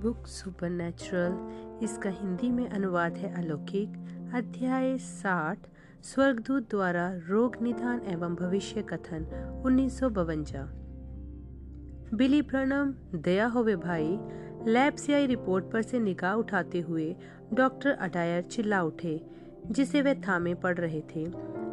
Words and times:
Book 0.00 0.26
supernatural, 0.26 1.32
इसका 1.84 2.10
हिंदी 2.10 2.50
में 2.50 2.68
अनुवाद 2.68 3.16
है 3.16 3.34
अलौकिक, 3.34 3.88
अध्याय 4.34 4.98
साठ, 4.98 5.58
स्वर्गदूत 6.02 6.70
द्वारा 6.70 7.12
रोग 7.28 7.56
निदान 7.62 8.00
एवं 8.06 8.34
भविष्य 8.34 8.82
कथन, 8.82 9.26
उन्नीस 9.66 10.00
बिली 12.14 12.42
प्रणम, 12.42 12.94
दया 13.14 13.46
होवे 13.46 13.76
भाई, 13.76 14.18
लैब 14.66 14.94
से 14.94 15.14
आई 15.14 15.26
रिपोर्ट 15.26 15.64
पर 15.64 15.82
से 15.82 15.98
निगाह 15.98 16.34
उठाते 16.34 16.80
हुए 16.80 17.16
डॉक्टर 17.54 17.90
अडायर 17.90 18.42
चिल्ला 18.42 18.82
उठे, 18.82 19.20
जिसे 19.66 20.02
वे 20.02 20.14
थामे 20.14 20.54
पड़ 20.54 20.76
रहे 20.78 21.00
थे। 21.00 21.24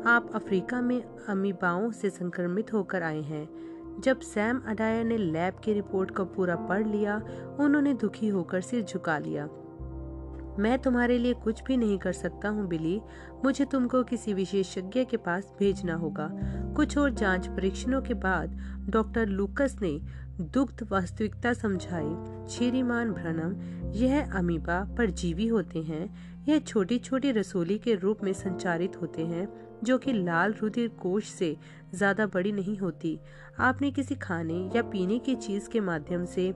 आप 0.06 0.32
अफ्रीका 0.36 0.82
में 0.82 1.02
अमीबाओं 1.30 1.92
से 1.92 2.10
संक्रमित 2.10 2.74
होकर 2.74 3.04
आए 3.04 3.22
हैं। 3.22 3.67
जब 4.00 4.20
सैम 4.20 4.62
अडायर 4.68 5.06
ने 5.06 5.18
लैब 5.18 5.54
की 5.64 5.74
रिपोर्ट 5.74 6.12
को 6.12 6.26
पूरा 6.26 6.56
पढ़ 6.56 6.88
लिया, 6.88 7.22
उन्होंने 7.60 7.94
दुखी 7.94 8.28
होकर 8.28 8.62
सिर 8.62 8.84
झुका 8.84 9.18
लिया। 9.18 9.50
मैं 10.60 10.80
तुम्हारे 10.80 11.18
लिए 11.18 11.34
कुछ 11.34 11.64
भी 11.64 11.78
नहीं 11.78 11.98
कर 11.98 12.14
सकता 12.14 12.50
हूँ, 12.50 12.68
बिली। 12.68 13.02
मुझे 13.46 13.66
तुमको 13.66 14.04
किसी 14.04 14.34
विशेषज्ञ 14.34 15.06
के 15.06 15.18
पास 15.18 15.54
भेजना 15.60 15.96
होगा। 15.96 16.30
कुछ 16.76 16.98
और 16.98 17.12
जाँच 17.12 17.48
परीक्षणों 17.48 18.02
के 18.02 18.14
बाद 18.14 18.58
डॉक्टर 18.90 19.28
लूकस 19.28 19.78
ने 19.82 20.02
दुग्ध 20.42 20.88
वास्तविकता 20.92 21.54
समझाई। 21.54 22.48
श्रीमान 22.50 23.12
भ्रनम 23.12 23.56
यह 23.92 24.34
अमीबा 24.34 24.96
परजीवी 24.98 25.48
होते 25.48 25.82
हैं। 25.82 26.38
यह 26.48 26.60
छोटी 26.60 27.00
छोटी 27.00 27.32
रसोली 27.32 27.78
के 27.78 27.96
रूप 27.96 28.24
में 28.24 28.34
संचारित 28.34 29.02
होते 29.02 29.26
हैं, 29.26 29.48
जो 29.84 29.98
कि 29.98 30.14
लाल 30.14 30.54
रुधिर 30.62 30.88
कोश 30.88 31.26
से 31.30 31.58
ज़्यादा 31.96 32.26
बड़ी 32.26 32.52
नहीं 32.52 32.78
होती। 32.78 33.20
आपने 33.60 33.92
किसी 33.92 34.16
खाने 34.16 34.70
या 34.76 34.82
पीने 34.84 35.20
की 35.20 35.36
चीज़ 35.36 35.70
के 35.70 35.80
माध्यम 35.80 36.26
से 36.26 36.50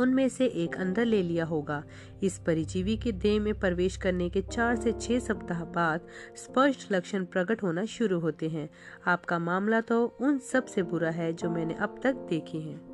उनमें 0.00 0.28
से 0.28 0.46
एक 0.46 0.76
अंदर 0.76 1.04
ले 1.04 1.22
लिया 1.22 1.44
होगा। 1.44 1.82
इस 2.22 2.38
परिजीवी 2.38 2.96
के 2.96 3.12
देह 3.14 3.40
में 3.40 3.58
प्रवेश 3.60 3.96
करने 3.96 4.28
के 4.30 4.42
चार 4.42 4.76
से 4.76 4.92
छह 4.92 5.18
सप्ताह 5.18 5.64
बाद 5.66 6.06
स्पष्ट 6.36 6.92
लक्षण 6.92 7.24
प्रकट 7.24 7.62
होना 7.62 7.84
शुरू 7.86 8.18
होते 8.20 8.48
हैं। 8.48 8.68
आपका 9.06 9.38
मामला 9.38 9.80
तो 9.80 10.04
उन 10.20 10.38
सबसे 10.52 10.82
बुरा 10.82 11.10
है 11.10 11.32
जो 11.32 11.50
मैंने 11.50 11.74
अब 11.74 12.00
तक 12.02 12.26
देखे 12.30 12.58
हैं। 12.58 12.87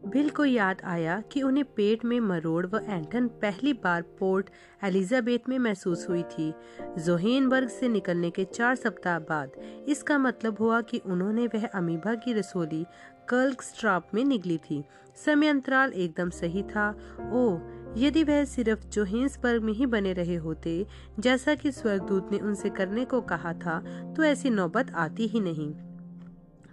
बिल 0.00 0.28
को 0.30 0.44
याद 0.44 0.80
आया 0.84 1.20
कि 1.32 1.42
उन्हें 1.42 1.64
पेट 1.64 2.04
में 2.04 2.20
मरोड़ 2.20 2.66
व 2.66 2.80
एंटन 2.88 3.26
पहली 3.28 3.72
बार 3.72 4.02
पोर्ट 4.18 4.50
एलिजाबेथ 4.84 5.48
में 5.48 5.58
महसूस 5.58 6.08
हुई 6.08 6.22
थी। 6.22 6.52
जोहेनबर्ग 6.98 7.68
से 7.68 7.88
निकलने 7.88 8.30
के 8.30 8.44
चार 8.44 8.76
सप्ताह 8.76 9.18
बाद 9.18 9.52
इसका 9.88 10.18
मतलब 10.18 10.56
हुआ 10.60 10.80
कि 10.80 10.98
उन्होंने 10.98 11.46
वह 11.46 11.66
अमीबा 11.66 12.14
की 12.14 12.32
रसोली 12.32 12.84
कर्क 13.28 13.62
स्ट्राप 13.62 14.08
में 14.14 14.24
निकली 14.24 14.56
थी। 14.58 14.82
समय 15.24 15.48
अंतराल 15.48 15.92
एकदम 15.92 16.30
सही 16.30 16.62
था। 16.62 16.88
ओ 17.32 17.58
यदि 17.96 18.24
वह 18.24 18.44
सिर्फ़ 18.44 18.86
जोहेन्सबर्ग 18.86 19.62
में 19.62 19.72
ही 19.72 19.86
बने 19.86 20.12
रहे 20.12 20.36
होते, 20.36 20.86
जैसा 21.20 21.54
कि 21.54 21.72
स्वर्गदूत 21.72 22.28
ने 22.32 22.38
उनसे 22.38 22.70
करने 22.70 23.04
को 23.04 23.20
कहा 23.20 23.52
था 23.54 23.78
तो 24.16 24.24
ऐसी 24.24 24.50
नौबत 24.50 24.92
आती 24.94 25.26
ही 25.26 25.40
नहीं। 25.40 25.72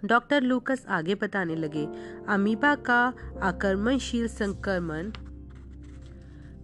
डॉक्टर 0.04 0.42
लूकस 0.42 0.84
आगे 0.88 1.14
बताने 1.14 1.54
लगे, 1.56 1.86
अमीबा 2.28 2.74
का 2.74 3.00
आक्रमणशील 3.42 4.26
संक्रमण 4.28 5.10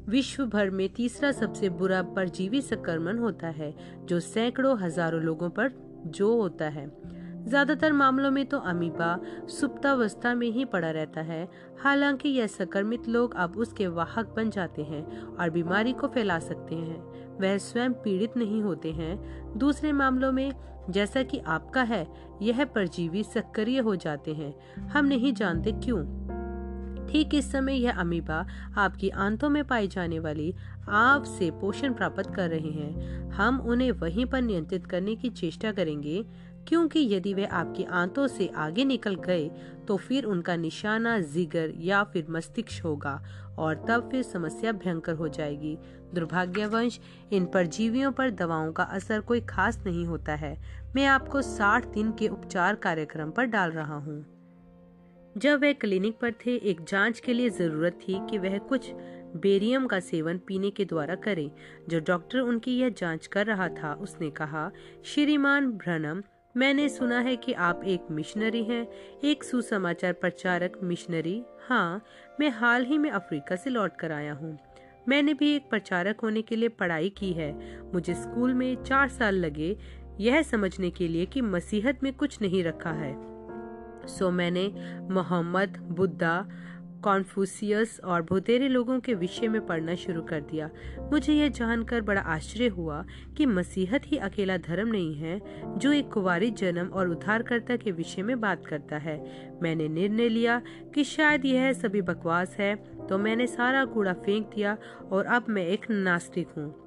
विश्व 0.08 0.44
भर 0.46 0.70
में 0.70 0.88
तीसरा 0.88 1.32
सबसे 1.32 1.68
बुरा 1.68 2.02
परजीवी 2.02 2.60
संक्रमण 2.62 3.18
होता 3.18 3.48
है, 3.48 3.74
जो 4.04 4.20
सैकड़ों 4.20 4.78
हज़ारों 4.80 5.22
लोगों 5.22 5.50
पर 5.50 5.70
जो 6.06 6.34
होता 6.36 6.68
है। 6.68 6.86
ज़्यादातर 7.48 7.92
मामलों 7.92 8.30
में 8.30 8.46
तो 8.46 8.58
अमीबा, 8.58 9.20
सुप्तावस्था 9.48 10.34
में 10.34 10.50
ही 10.50 10.64
पड़ा 10.64 10.90
रहता 10.90 11.20
है। 11.20 11.48
हालाँकि 11.82 12.28
यह 12.28 12.46
संक्रमित 12.46 13.08
लोग 13.08 13.34
अब 13.34 13.56
उसके 13.56 13.86
वाहक 13.86 14.32
बन 14.36 14.50
जाते 14.50 14.82
हैं 14.82 15.26
और 15.26 15.50
बीमारी 15.50 15.92
को 15.92 16.08
फैला 16.08 16.38
सकते 16.38 16.74
हैं। 16.74 17.00
वह 17.40 17.58
स्वयं 17.58 17.92
पीड़ित 17.92 18.36
नहीं 18.36 18.62
होते 18.62 18.92
हैं। 18.92 19.18
दूसरे 19.58 19.92
मामलों 19.92 20.32
में, 20.32 20.52
जैसा 20.90 21.22
कि 21.22 21.38
आपका 21.38 21.82
है, 21.82 22.06
यह 22.42 22.64
परजीवी 22.64 23.22
सक्रिय 23.22 23.78
हो 23.78 23.96
जाते 23.96 24.34
हैं। 24.34 24.54
हम 24.88 25.04
नहीं 25.04 25.32
जानते 25.32 25.72
क्यों। 25.72 26.24
ठीक 27.06 27.34
इस 27.34 27.52
समय 27.52 27.74
यह 27.74 28.00
अमीबा 28.00 28.46
आपकी 28.76 29.08
आंतों 29.08 29.48
में 29.48 29.64
पाई 29.64 29.88
जाने 29.88 30.18
वाली 30.18 30.54
आप 30.88 31.24
से 31.24 31.50
पोषण 31.50 31.92
प्राप्त 31.92 32.34
कर 32.34 32.48
रहे 32.50 32.70
हैं। 32.70 33.30
हम 33.30 33.60
उन्हें 33.60 33.92
वहीं 33.92 34.26
पर 34.26 34.42
नियंत्रित 34.42 34.86
करने 34.86 35.16
की 35.16 35.30
चेष्टा 35.30 35.72
करेंगे। 35.72 36.24
क्योंकि 36.68 37.00
यदि 37.14 37.34
वे 37.34 37.44
आपकी 37.44 37.84
आंतों 37.84 38.26
से 38.26 38.46
आगे 38.56 38.84
निकल 38.84 39.14
गए 39.14 39.50
तो 39.88 39.96
फिर 39.96 40.24
उनका 40.24 40.56
निशाना 40.56 41.18
जिगर 41.20 41.72
या 41.76 42.04
फिर 42.04 42.26
मस्तिष्क 42.30 42.84
होगा 42.84 43.22
और 43.58 43.84
तब 43.88 44.08
फिर 44.10 44.22
समस्या 44.22 44.72
भयंकर 44.72 45.14
हो 45.14 45.28
जाएगी। 45.28 45.76
दुर्भाग्यवंश, 46.14 47.00
इन 47.32 47.46
परजीवियों 47.46 48.12
पर 48.12 48.30
दवाओं 48.30 48.72
का 48.72 48.82
असर 48.82 49.20
कोई 49.20 49.40
खास 49.40 49.82
नहीं 49.86 50.06
होता 50.06 50.34
है। 50.34 50.58
मैं 50.96 51.06
आपको 51.06 51.42
60 51.42 51.86
दिन 51.86 52.12
के 52.12 52.28
उपचार 52.28 52.74
कार्यक्रम 52.74 53.30
पर 53.30 53.44
डाल 53.44 53.70
रहा 53.70 53.96
हूँ। 53.96 54.24
जब 55.36 55.60
वह 55.60 55.72
क्लिनिक 55.72 56.18
पर 56.18 56.32
थे, 56.32 56.56
एक 56.56 56.84
जाँच 56.84 57.20
के 57.20 57.32
लिए 57.32 57.50
ज़रूरत 57.50 57.98
थी 58.08 58.20
कि 58.30 58.38
वह 58.38 58.58
कुछ 58.58 58.92
बेरियम 59.36 59.86
का 59.86 60.00
सेवन 60.00 60.38
पीने 60.38 60.70
के 60.70 60.84
द्वारा 60.84 61.14
करें। 61.14 61.50
जो 61.88 62.00
डॉक्टर 62.00 62.38
उनकी 62.38 62.78
यह 62.78 62.88
जाँच 62.88 63.26
कर 63.26 63.46
रहा 63.46 63.68
था, 63.68 63.94
उसने 63.94 64.30
कहा, 64.30 64.70
श्रीमान 65.04 65.70
भ्रनम 65.70 66.22
मैंने 66.56 66.88
सुना 66.88 67.18
है 67.18 67.36
कि 67.36 67.52
आप 67.52 67.80
एक 67.84 68.06
मिशनरी 68.10 68.62
हैं, 68.64 68.88
एक 69.24 69.44
सुसमाचार 69.44 70.12
प्रचारक 70.12 70.78
मिशनरी 70.82 71.42
हाँ 71.68 72.04
मैं 72.40 72.50
हाल 72.50 72.84
ही 72.84 72.98
में 72.98 73.10
अफ्रीका 73.10 73.56
से 73.56 73.70
लौट 73.70 73.96
कर 73.96 74.12
आया 74.12 74.32
हूँ। 74.32 74.58
मैंने 75.08 75.34
भी 75.34 75.56
एक 75.56 75.70
प्रचारक 75.70 76.20
होने 76.20 76.42
के 76.42 76.56
लिए 76.56 76.68
पढ़ाई 76.68 77.08
की 77.08 77.32
है। 77.32 77.52
मुझे 77.92 78.14
स्कूल 78.14 78.54
में 78.54 78.82
चार 78.82 79.08
साल 79.08 79.34
लगे, 79.34 79.76
यह 80.20 80.42
समझने 80.42 80.90
के 80.90 81.08
लिए 81.08 81.26
कि 81.26 81.40
मसीहत 81.40 82.02
में 82.02 82.12
कुछ 82.12 82.42
नहीं 82.42 82.64
रखा 82.64 82.90
है। 82.90 83.14
सो 84.06 84.30
मैंने 84.30 84.68
मोहम्मद, 85.10 85.76
बुद्धा 85.90 86.48
कॉन्फ्यूसियस 87.04 87.98
और 88.04 88.22
बहुतेरे 88.22 88.68
लोगों 88.68 88.98
के 89.00 89.14
विषय 89.14 89.48
में 89.48 89.66
पढ़ना 89.66 89.94
शुरू 89.94 90.22
कर 90.22 90.40
दिया। 90.42 90.70
मुझे 91.12 91.34
यह 91.34 91.48
जानकर 91.50 92.00
बड़ा 92.02 92.20
आश्चर्य 92.20 92.68
हुआ 92.68 93.04
कि 93.36 93.46
मसीहत 93.46 94.06
ही 94.06 94.16
अकेला 94.18 94.56
धर्म 94.58 94.88
नहीं 94.88 95.14
है, 95.16 95.40
जो 95.78 95.92
एक 95.92 96.12
कुवारी 96.12 96.50
जन्म 96.52 96.88
और 96.88 97.08
उद्धारकर्ता 97.08 97.76
के 97.76 97.92
विषय 97.92 98.22
में 98.22 98.40
बात 98.40 98.66
करता 98.66 98.96
है। 98.98 99.18
मैंने 99.62 99.88
निर्णय 99.90 100.28
लिया 100.28 100.60
कि 100.94 101.04
शायद 101.06 101.44
यह 101.44 101.72
सभी 101.72 102.02
बकवास 102.02 102.56
है 102.58 102.74
तो 103.08 103.18
मैंने 103.18 103.46
सारा 103.46 103.84
कूड़ा 103.84 104.12
फेंक 104.14 104.46
दिया 104.54 104.76
और 105.12 105.26
अब 105.26 105.46
मैं 105.48 105.66
एक 105.66 105.90
नास्तिक 105.90 106.48
हूँ। 106.56 106.83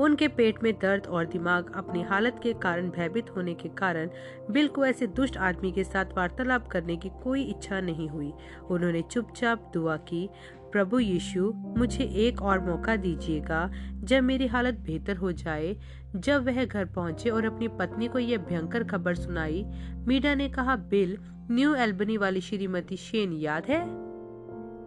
उनके 0.00 0.28
पेट 0.28 0.62
में 0.62 0.78
दर्द 0.82 1.06
और 1.06 1.26
दिमाग 1.26 1.72
अपनी 1.74 2.02
हालत 2.02 2.40
के 2.42 2.52
कारण 2.52 2.90
भयभीत 2.90 3.30
होने 3.30 3.54
के 3.54 3.68
कारण 3.68 4.10
बिल 4.50 4.68
को 4.68 4.86
ऐसे 4.86 5.06
दुष्ट 5.06 5.36
आदमी 5.36 5.72
के 5.72 5.84
साथ 5.84 6.04
वार्तालाप 6.16 6.66
करने 6.66 6.96
की 6.96 7.10
कोई 7.22 7.42
इच्छा 7.42 7.80
नहीं 7.80 8.08
हुई। 8.08 8.32
उन्होंने 8.70 9.02
चुपचाप 9.02 9.70
दुआ 9.74 9.96
की, 9.96 10.28
प्रभु 10.72 10.98
यीशु, 10.98 11.52
मुझे 11.54 12.04
एक 12.04 12.42
और 12.42 12.60
मौका 12.60 12.96
दीजिएगा। 12.96 13.70
जब 13.94 14.22
मेरी 14.22 14.46
हालत 14.46 14.74
बेहतर 14.74 15.16
हो 15.16 15.32
जाए, 15.32 15.76
जब 16.16 16.44
वह 16.44 16.64
घर 16.64 16.84
पहुँचे 16.84 17.30
और 17.30 17.44
अपनी 17.44 17.68
पत्नी 17.68 18.08
को 18.08 18.18
यह 18.18 18.38
भयंकर 18.38 18.84
खबर 18.84 19.14
सुनाई, 19.14 19.64
मीडा 19.94 20.34
ने 20.34 20.48
कहा, 20.48 20.76
बिल, 20.76 21.18
न्यू 21.50 21.74
एल्बनी 21.74 22.16
वाली 22.16 22.40
श्रीमती 22.40 22.96
शेन 22.96 23.32
याद 23.32 23.66
है? 23.66 24.09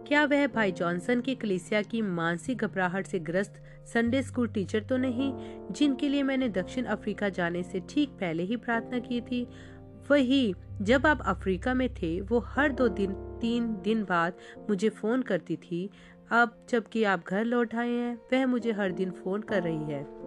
क्या 0.06 0.24
वह 0.24 0.46
भाई 0.46 0.72
जॉनसन 0.72 1.20
की 1.20 1.34
कलिसिया 1.34 1.82
की 1.82 2.02
मानसिक 2.02 2.58
घबराहट 2.58 3.06
से 3.06 3.18
ग्रस्त 3.18 3.54
संडे 3.86 4.22
स्कूल 4.22 4.48
टीचर 4.48 4.82
तो 4.82 4.96
नहीं, 4.96 5.32
जिनके 5.72 6.08
लिए 6.08 6.22
मैंने 6.22 6.48
दक्षिण 6.48 6.84
अफ्रीका 6.84 7.28
जाने 7.28 7.62
से 7.62 7.80
ठीक 7.88 8.08
पहले 8.08 8.42
ही 8.42 8.56
प्रार्थना 8.56 8.98
की 8.98 9.20
थी? 9.20 9.46
वही, 10.10 10.54
जब 10.82 11.06
आप 11.06 11.22
अफ्रीका 11.26 11.74
में 11.74 11.94
थे, 11.94 12.20
वो 12.20 12.38
हर 12.38 12.72
दो 12.72 12.88
दिन, 12.88 13.12
तीन 13.12 13.76
दिन 13.84 14.04
बाद 14.04 14.32
मुझे 14.70 14.88
फ़ोन 14.88 15.22
करती 15.22 15.56
थी। 15.56 15.90
अब 16.30 16.66
जबकि 16.68 17.04
आप 17.04 17.24
घर 17.28 17.44
लौट 17.44 17.74
आए 17.74 17.90
हैं, 17.90 18.16
वह 18.32 18.46
मुझे 18.46 18.72
हर 18.72 18.92
दिन 18.92 19.10
फ़ोन 19.10 19.42
कर 19.42 19.62
रही 19.62 19.84
है। 19.84 20.23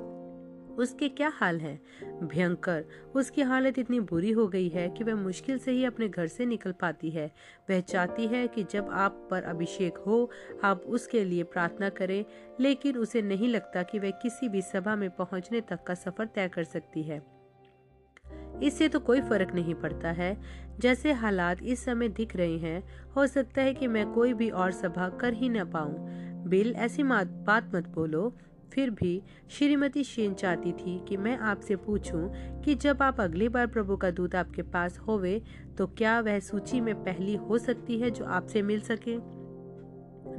उसके 0.78 1.10
क्या 1.10 1.32
हाल 1.36 1.60
है? 1.60 1.80
भयंकर, 2.24 2.86
उसकी 3.16 3.42
हालत 3.42 3.80
इतनी 3.80 4.00
बुरी 4.00 4.32
हो 4.32 4.48
गई 4.48 4.70
है 4.70 4.90
कि 4.90 5.04
वह 5.04 5.16
मुश्किल 5.16 5.58
से 5.58 5.72
ही 5.72 5.86
अपने 5.86 6.10
घर 6.10 6.28
से 6.28 6.46
निकल 6.46 6.72
पाती 6.72 7.10
है। 7.10 7.32
वह 7.70 7.80
चाहती 7.80 8.28
है 8.28 8.48
कि 8.48 8.64
जब 8.64 8.90
आप 8.92 9.28
पर 9.32 9.44
अभिषेक 9.44 9.98
हो, 9.98 10.30
आप 10.64 10.82
उसके 10.82 11.24
लिए 11.24 11.44
प्रार्थना 11.44 11.90
करें, 11.90 12.26
लेकिन 12.60 12.98
उसे 12.98 13.22
नहीं 13.22 13.48
लगता 13.48 13.84
कि 13.84 14.00
वह 14.00 14.10
किसी 14.10 14.50
भी 14.50 14.62
सभा 14.62 14.96
में 14.96 15.10
पहुँचने 15.10 15.62
तक 15.62 15.84
का 15.84 15.94
सफ़र 15.94 16.26
तय 16.26 16.48
कर 16.48 16.64
सकती 16.64 17.04
है। 17.04 17.38
इससे 18.64 18.88
तो 18.88 19.00
कोई 19.00 19.22
फ़र्क 19.22 19.56
नहीं 19.56 19.76
पड़ता 19.76 20.12
है। 20.12 20.42
जैसे 20.80 21.12
हालात 21.12 21.64
इस 21.64 21.86
समय 21.86 22.10
दिख 22.10 22.36
रहे 22.36 22.58
हैं, 22.58 23.06
हो 23.16 23.28
सकता 23.28 23.62
है 23.62 23.74
कि 23.74 23.88
मैं 23.88 24.14
कोई 24.14 24.34
भी 24.34 24.50
और 24.50 24.72
सभा 24.72 25.10
कर 25.10 25.34
ही 25.34 25.50
न 25.50 25.66
पाऊँ। 25.66 25.96
बिल, 26.44 26.74
ऐसी 26.76 27.04
बात 27.04 27.72
मत 27.76 27.88
बोलो। 27.88 28.38
फिर 28.74 28.90
भी 28.90 29.22
श्रीमती 29.50 30.04
शेन 30.04 30.34
चाहती 30.34 30.72
थी 30.72 31.06
कि 31.08 31.18
मैं 31.18 31.38
आपसे 31.38 31.76
पूछूँ 31.76 32.34
कि 32.62 32.76
जब 32.76 33.02
आप 33.02 33.22
अगली 33.22 33.50
बार 33.50 33.68
प्रभु 33.68 33.98
का 33.98 34.12
दूत 34.12 34.36
आपके 34.36 34.62
पास 34.62 34.98
होवे 34.98 35.42
तो 35.78 35.88
क्या 35.88 36.20
वह 36.20 36.40
सूची 36.40 36.82
में 36.82 36.96
पहली 36.96 37.36
हो 37.36 37.58
सकती 37.58 38.00
है 38.00 38.12
जो 38.12 38.26
आपसे 38.26 38.62
मिल 38.62 38.80
सके? 38.82 39.38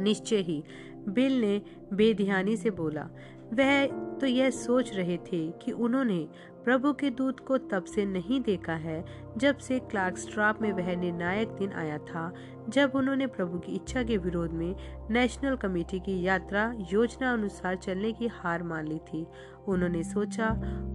निश्चय 0.03 0.37
ही, 0.37 0.65
बिल 1.09 1.41
ने 1.41 1.63
बेध्यानी 1.93 2.57
से 2.57 2.71
बोला। 2.71 3.09
वह 3.53 3.87
तो 4.19 4.27
यह 4.27 4.51
सोच 4.51 4.95
रहे 4.95 5.17
थे 5.17 5.51
कि 5.51 5.73
उन्होंने 5.73 6.29
प्रभु 6.69 6.93
के 6.93 7.09
दूत 7.11 7.39
को 7.41 7.57
तब 7.59 7.85
से 7.85 8.05
नहीं 8.05 8.41
देखा 8.41 8.73
है, 8.73 9.05
जब 9.37 9.59
से 9.59 9.79
क्लार्क 9.81 10.19
स्ट्राप 10.19 10.61
में 10.63 10.73
वह 10.73 10.95
निर्णायक 10.97 11.53
दिन 11.59 11.73
आया 11.73 11.97
था, 11.99 12.33
जब 12.69 12.93
उन्होंने 12.95 13.27
प्रभु 13.27 13.59
की 13.59 13.73
इच्छा 13.73 14.03
के 14.03 14.17
विरोध 14.17 14.53
में 14.53 14.75
नेशनल 15.11 15.57
कमेटी 15.57 16.01
की 16.01 16.21
यात्रा 16.23 16.73
योजना 16.93 17.33
अनुसार 17.33 17.77
चलने 17.77 18.13
की 18.13 18.27
हार 18.33 18.63
मान 18.63 18.89
ली 18.89 18.99
थी। 18.99 19.27
उन्होंने 19.69 20.03
सोचा 20.05 20.51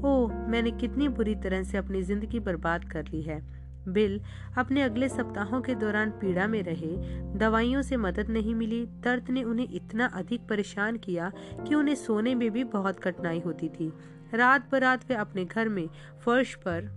ओ 0.06 0.28
मैंने 0.52 0.72
कितनी 0.72 1.08
बुरी 1.10 1.36
तरह 1.36 1.64
से 1.64 1.78
अपनी 1.78 2.02
ज़िंदगी 2.04 2.40
बर्बाद 2.42 2.86
कर 2.92 3.08
ली 3.08 3.22
है। 3.22 3.42
बिल 3.90 4.22
अपने 4.58 4.81
अगले 4.81 5.08
सप्ताहों 5.10 5.62
के 5.62 5.75
दौरान 5.75 6.10
पीड़ा 6.12 6.48
में 6.48 6.62
रहे, 6.64 6.96
दवाइयों 7.38 7.81
से 7.81 7.98
मदद 7.98 8.30
नहीं 8.30 8.56
मिली, 8.56 8.86
दर्द 9.04 9.30
ने 9.30 9.44
उन्हें 9.44 9.68
इतना 9.72 10.06
अधिक 10.16 10.48
परेशान 10.50 10.98
किया 10.98 11.31
कि 11.68 11.75
उन्हें 11.75 11.96
सोने 11.98 12.36
में 12.36 12.50
भी 12.52 12.64
बहुत 12.64 13.00
कठिनाई 13.00 13.40
होती 13.40 13.70
थी। 13.70 13.94
रात 14.33 14.69
बरात 14.71 15.09
वे 15.09 15.15
अपने 15.15 15.45
घर 15.45 15.69
में 15.69 15.88
फर्श 16.25 16.53
पर 16.56 16.91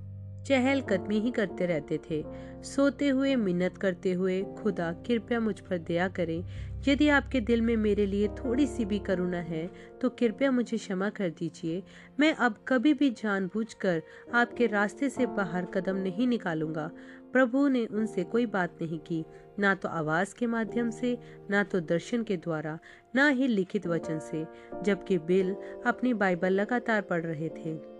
चहल 0.49 0.81
कदमी 0.81 1.19
ही 1.21 1.31
करते 1.31 1.67
रहते 1.67 1.99
थे। 2.11 2.23
सोते 2.65 3.09
हुए, 3.09 3.35
मिन्नत 3.37 3.77
करते 3.77 4.13
हुए, 4.13 4.43
खुदा, 4.59 4.93
कृपया 5.07 5.41
मुझ 5.41 5.59
पर 5.61 5.79
दया 5.79 6.09
करें। 6.09 6.45
यदि 6.89 7.09
आपके 7.09 7.41
दिल 7.41 7.61
में 7.61 7.77
मेरे 7.77 8.07
लिए 8.07 8.29
थोड़ी 8.29 8.67
सी 8.67 8.85
भी 8.85 8.99
करुणा 8.99 9.39
है 9.39 9.67
तो 10.01 10.09
कृपया 10.11 10.51
मुझे 10.51 10.77
क्षमा 10.77 11.09
कर 11.11 11.31
दीजिए। 11.31 11.83
मैं 12.21 12.33
अब 12.35 12.59
कभी 12.69 12.95
भी 12.95 13.11
जानबूझकर 13.13 14.03
आपके 14.35 14.67
रास्ते 14.67 15.11
से 15.11 15.27
बाहर 15.27 15.65
कदम 15.65 15.97
नहीं 15.97 16.27
निकालूँगा। 16.27 16.91
प्रभु 17.33 17.67
ने 17.69 17.85
उनसे 17.87 18.25
कोई 18.25 18.47
बात 18.47 18.79
नहीं 18.83 18.99
की। 18.99 19.25
ना 19.59 19.75
तो 19.75 19.89
आवाज़ 19.89 20.35
के 20.35 20.47
माध्यम 20.47 20.91
से, 20.91 21.19
ना 21.51 21.63
तो 21.65 21.81
दर्शन 21.81 22.23
के 22.23 22.37
द्वारा, 22.37 22.79
ना 23.15 23.29
ही 23.29 23.47
लिखित 23.47 23.87
वचन 23.87 24.19
से, 24.19 24.47
जबकि 24.83 25.19
बिल 25.19 25.57
अपनी 25.87 26.15
बाइबल 26.15 26.53
लगातार 26.53 27.01
पढ़ 27.01 27.23
रहे 27.23 27.49
थे। 27.49 27.97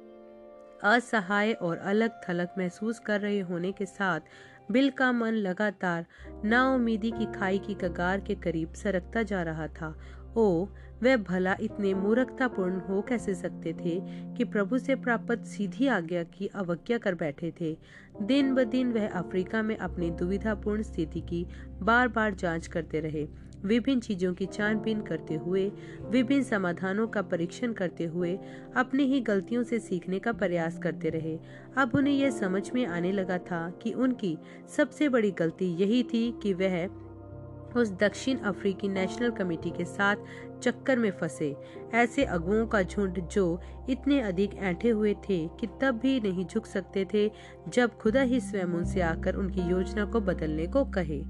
असहाय 0.83 1.53
और 1.53 1.79
अलग 1.79 2.21
थलग 2.29 2.49
महसूस 2.59 2.99
कर 2.99 3.21
रहे 3.21 3.41
होने 3.41 3.73
के 3.73 3.87
साथ, 3.87 4.21
बिल 4.71 4.91
का 4.91 5.13
मन 5.13 5.33
लगातार 5.33 6.07
नाउमीदी 6.45 7.11
की 7.11 7.33
खाई 7.33 7.59
की 7.59 7.75
कगार 7.75 8.21
के 8.21 8.35
करीब 8.35 8.73
सरकता 8.73 9.23
जा 9.23 9.43
रहा 9.43 9.67
था। 9.67 9.99
ओ 10.37 10.67
वह 11.03 11.17
भला 11.17 11.57
इतने 11.61 11.95
मूर्खतापूर्ण 11.95 12.81
हो 12.81 13.03
कैसे 13.03 13.35
सकते 13.35 13.73
थे 13.73 14.01
कि 14.35 14.45
प्रभु 14.45 14.79
से 14.79 14.95
प्राप्त 14.95 15.45
सीधी 15.45 15.87
आज्ञा 15.87 16.23
की 16.23 16.47
अवज्ञा 16.47 16.99
कर 16.99 17.15
बैठे 17.15 17.53
थे? 17.61 17.79
दिन 18.23 18.55
ब 18.55 18.65
दिन 18.65 18.93
वह 18.93 19.09
अफ्रीका 19.09 19.63
में 19.63 19.77
अपनी 19.77 20.11
दुविधापूर्ण 20.11 20.83
स्थिति 20.83 21.21
की 21.21 21.47
बार 21.83 22.09
बार 22.09 22.35
जाँच 22.35 22.67
करते 22.67 23.01
रहे। 23.01 23.29
विभिन्न 23.65 24.01
चीज़ों 24.01 24.35
की 24.35 24.47
छानबीन 24.47 25.01
करते 25.01 25.35
हुए, 25.35 25.73
विभिन्न 26.03 26.43
समाधानों 26.43 27.07
का 27.07 27.23
परीक्षण 27.23 27.73
करते 27.73 28.05
हुए, 28.05 28.39
अपनी 28.77 29.05
ही 29.05 29.21
गलतियों 29.21 29.63
से 29.63 29.79
सीखने 29.79 30.19
का 30.19 30.33
प्रयास 30.33 30.79
करते 30.79 31.09
रहे। 31.09 31.39
अब 31.77 31.95
उन्हें 31.95 32.15
यह 32.15 32.31
समझ 32.31 32.71
में 32.75 32.87
आने 32.87 33.13
लगा 33.13 33.39
था 33.39 33.71
कि 33.71 33.93
उनकी 33.93 34.39
सबसे 34.77 35.09
बड़ी 35.09 35.31
गलती 35.31 35.67
यही 35.67 36.03
थी 36.03 36.35
कि 36.43 36.55
वह 36.55 36.89
उस 37.77 37.93
दक्षिण 37.93 38.39
अफ्रीकी 38.39 38.89
नेशनल 38.89 39.31
कमेटी 39.31 39.71
के 39.71 39.85
साथ 39.85 40.17
चक्कर 40.63 40.99
में 40.99 41.11
फंसे। 41.11 41.57
ऐसे 41.95 42.25
अगुओं 42.25 42.67
का 42.67 42.83
झुंड 42.83 43.29
जो 43.29 43.61
इतने 43.91 44.21
अधिक 44.21 44.55
ऐंठे 44.55 44.89
हुए 44.89 45.15
थे 45.15 45.49
कि 45.61 45.67
तब 45.67 45.99
भी 46.03 46.21
नहीं 46.21 46.47
झुक 46.47 46.67
सकते 46.67 47.07
थे, 47.15 47.31
जब 47.69 47.97
खुदा 47.97 48.23
ही 48.23 48.41
स्वयं 48.41 48.65
उनसे 48.65 49.01
आकर 49.01 49.35
उनकी 49.35 49.61
योजना 49.61 50.05
को 50.05 50.21
बदलने 50.21 50.67
को 50.67 50.85
कहे। 50.85 51.25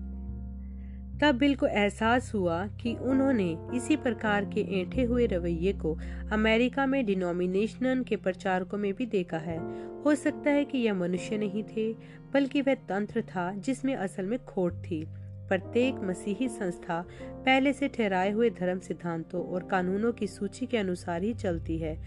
तब 1.22 1.34
बिल 1.34 1.56
को 1.56 1.66
एहसास 1.66 2.34
हुआ 2.34 2.66
कि 2.66 2.94
उन्होंने 2.94 3.58
इसी 3.74 3.96
प्रकार 3.96 4.44
के 4.44 4.80
ऐठे 4.80 5.02
हुए 5.02 5.26
रवैये 5.26 5.72
को 5.72 5.98
अमेरिका 6.32 6.86
में 6.86 7.06
डिनोमिनेशन 7.06 8.02
के 8.02 8.16
प्रचारकों 8.16 8.78
में 8.78 8.94
भी 8.94 9.06
देखा 9.06 9.38
है। 9.38 9.58
हो 10.02 10.14
सकता 10.14 10.50
है 10.50 10.64
कि 10.64 10.78
यह 10.78 10.94
मनुष्य 10.94 11.38
नहीं 11.38 11.62
थे, 11.62 11.92
बल्कि 12.34 12.60
वह 12.62 12.74
तंत्र 12.74 13.22
था 13.22 13.52
जिसमें 13.52 13.96
असल 13.96 14.26
में 14.26 14.44
खोट 14.44 14.72
थी। 14.72 15.06
प्रत्येक 15.48 15.94
मसीही 15.94 16.48
संस्था 16.48 17.04
पहले 17.46 17.72
से 17.72 17.88
ठहराए 17.88 18.30
हुए 18.30 18.50
धर्म 18.50 18.78
सिद्धांतों 18.78 19.44
और 19.44 19.62
कानूनों 19.62 20.12
की 20.12 20.26
सूची 20.26 20.66
के 20.66 20.76
अनुसार 20.76 21.22
ही 21.22 21.34
चलती 21.34 21.78
है, 21.78 21.98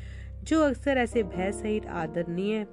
जो 0.43 0.61
अक्सर 0.61 0.97
ऐसे 0.97 1.23
भय 1.23 1.51
सहित 1.51 1.87
आदरणीय 1.87 2.67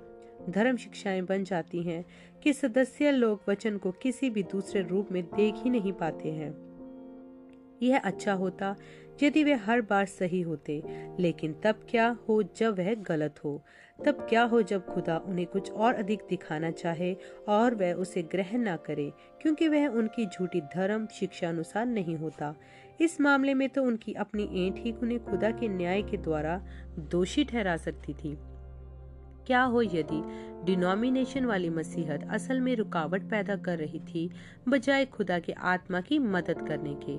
धर्म 0.51 0.77
शिक्षाएँ 0.77 1.23
बन 1.23 1.45
जाती 1.45 1.83
हैं 1.83 2.05
कि 2.43 2.53
सदस्य 2.53 3.11
लोग 3.11 3.41
वचन 3.49 3.79
को 3.79 3.91
किसी 3.91 4.31
भी 4.31 4.43
दूसरे 4.43 4.83
रूप 4.83 5.13
में 5.13 5.23
देख 5.25 5.55
ही 5.57 5.71
नहीं 5.71 5.93
पाते 5.93 6.33
हैं। 6.33 6.55
यह 7.83 7.99
अच्छा 7.99 8.33
होता 8.33 8.77
यदि 9.23 9.45
वे 9.45 9.55
हर 9.55 9.81
बार 9.81 10.07
सही 10.07 10.41
होते, 10.41 10.83
लेकिन 11.21 11.55
तब 11.65 11.87
क्या 11.91 12.17
हो 12.29 12.43
जब 12.43 12.79
वह 12.79 12.95
गलत 12.95 13.45
हो? 13.45 13.63
तब 13.99 14.27
क्या 14.29 14.43
हो 14.43 14.61
जब 14.63 14.87
खुदा 14.87 15.17
उन्हें 15.19 15.47
कुछ 15.47 15.71
और 15.71 15.95
अधिक 15.95 16.23
दिखाना 16.29 16.71
चाहे 16.71 17.15
और 17.49 17.75
वह 17.75 17.93
उसे 17.93 18.23
ग्रहण 18.23 18.61
ना 18.61 18.77
करे, 18.77 19.13
क्योंकि 19.43 19.69
वह 19.69 19.87
उनकी 19.89 20.27
झूठी 20.27 20.61
धर्म 20.75 21.07
शिक्षा 21.15 21.49
अनुसार 21.49 21.87
नहीं 21.87 22.17
होता। 22.17 22.55
इस 23.01 23.21
मामले 23.21 23.55
में 23.55 23.69
तो 23.69 23.83
उनकी 23.83 24.13
अपनी 24.13 24.45
ऐंठ 24.67 24.79
ही 24.79 24.93
उन्हें 24.93 25.25
खुदा 25.25 25.51
के 25.51 25.69
न्याय 25.69 26.03
के 26.03 26.17
द्वारा 26.17 26.61
दोषी 27.11 27.45
ठहरा 27.45 27.77
सकती 27.77 28.15
थी। 28.15 28.37
क्या 29.47 29.63
हो 29.63 29.83
यदि 29.83 30.23
डिनोमिनेशन 30.65 31.45
वाली 31.45 31.69
मसीहत 31.71 32.29
असल 32.31 32.61
में 32.61 32.75
रुकावट 32.77 33.29
पैदा 33.31 33.57
कर 33.57 33.79
रही 33.79 33.99
थी, 33.99 34.31
बजाय 34.69 35.05
खुदा 35.07 35.39
के 35.39 35.53
आत्मा 35.53 36.01
की 36.01 36.19
मदद 36.19 36.67
करने 36.69 36.95
के? 37.03 37.19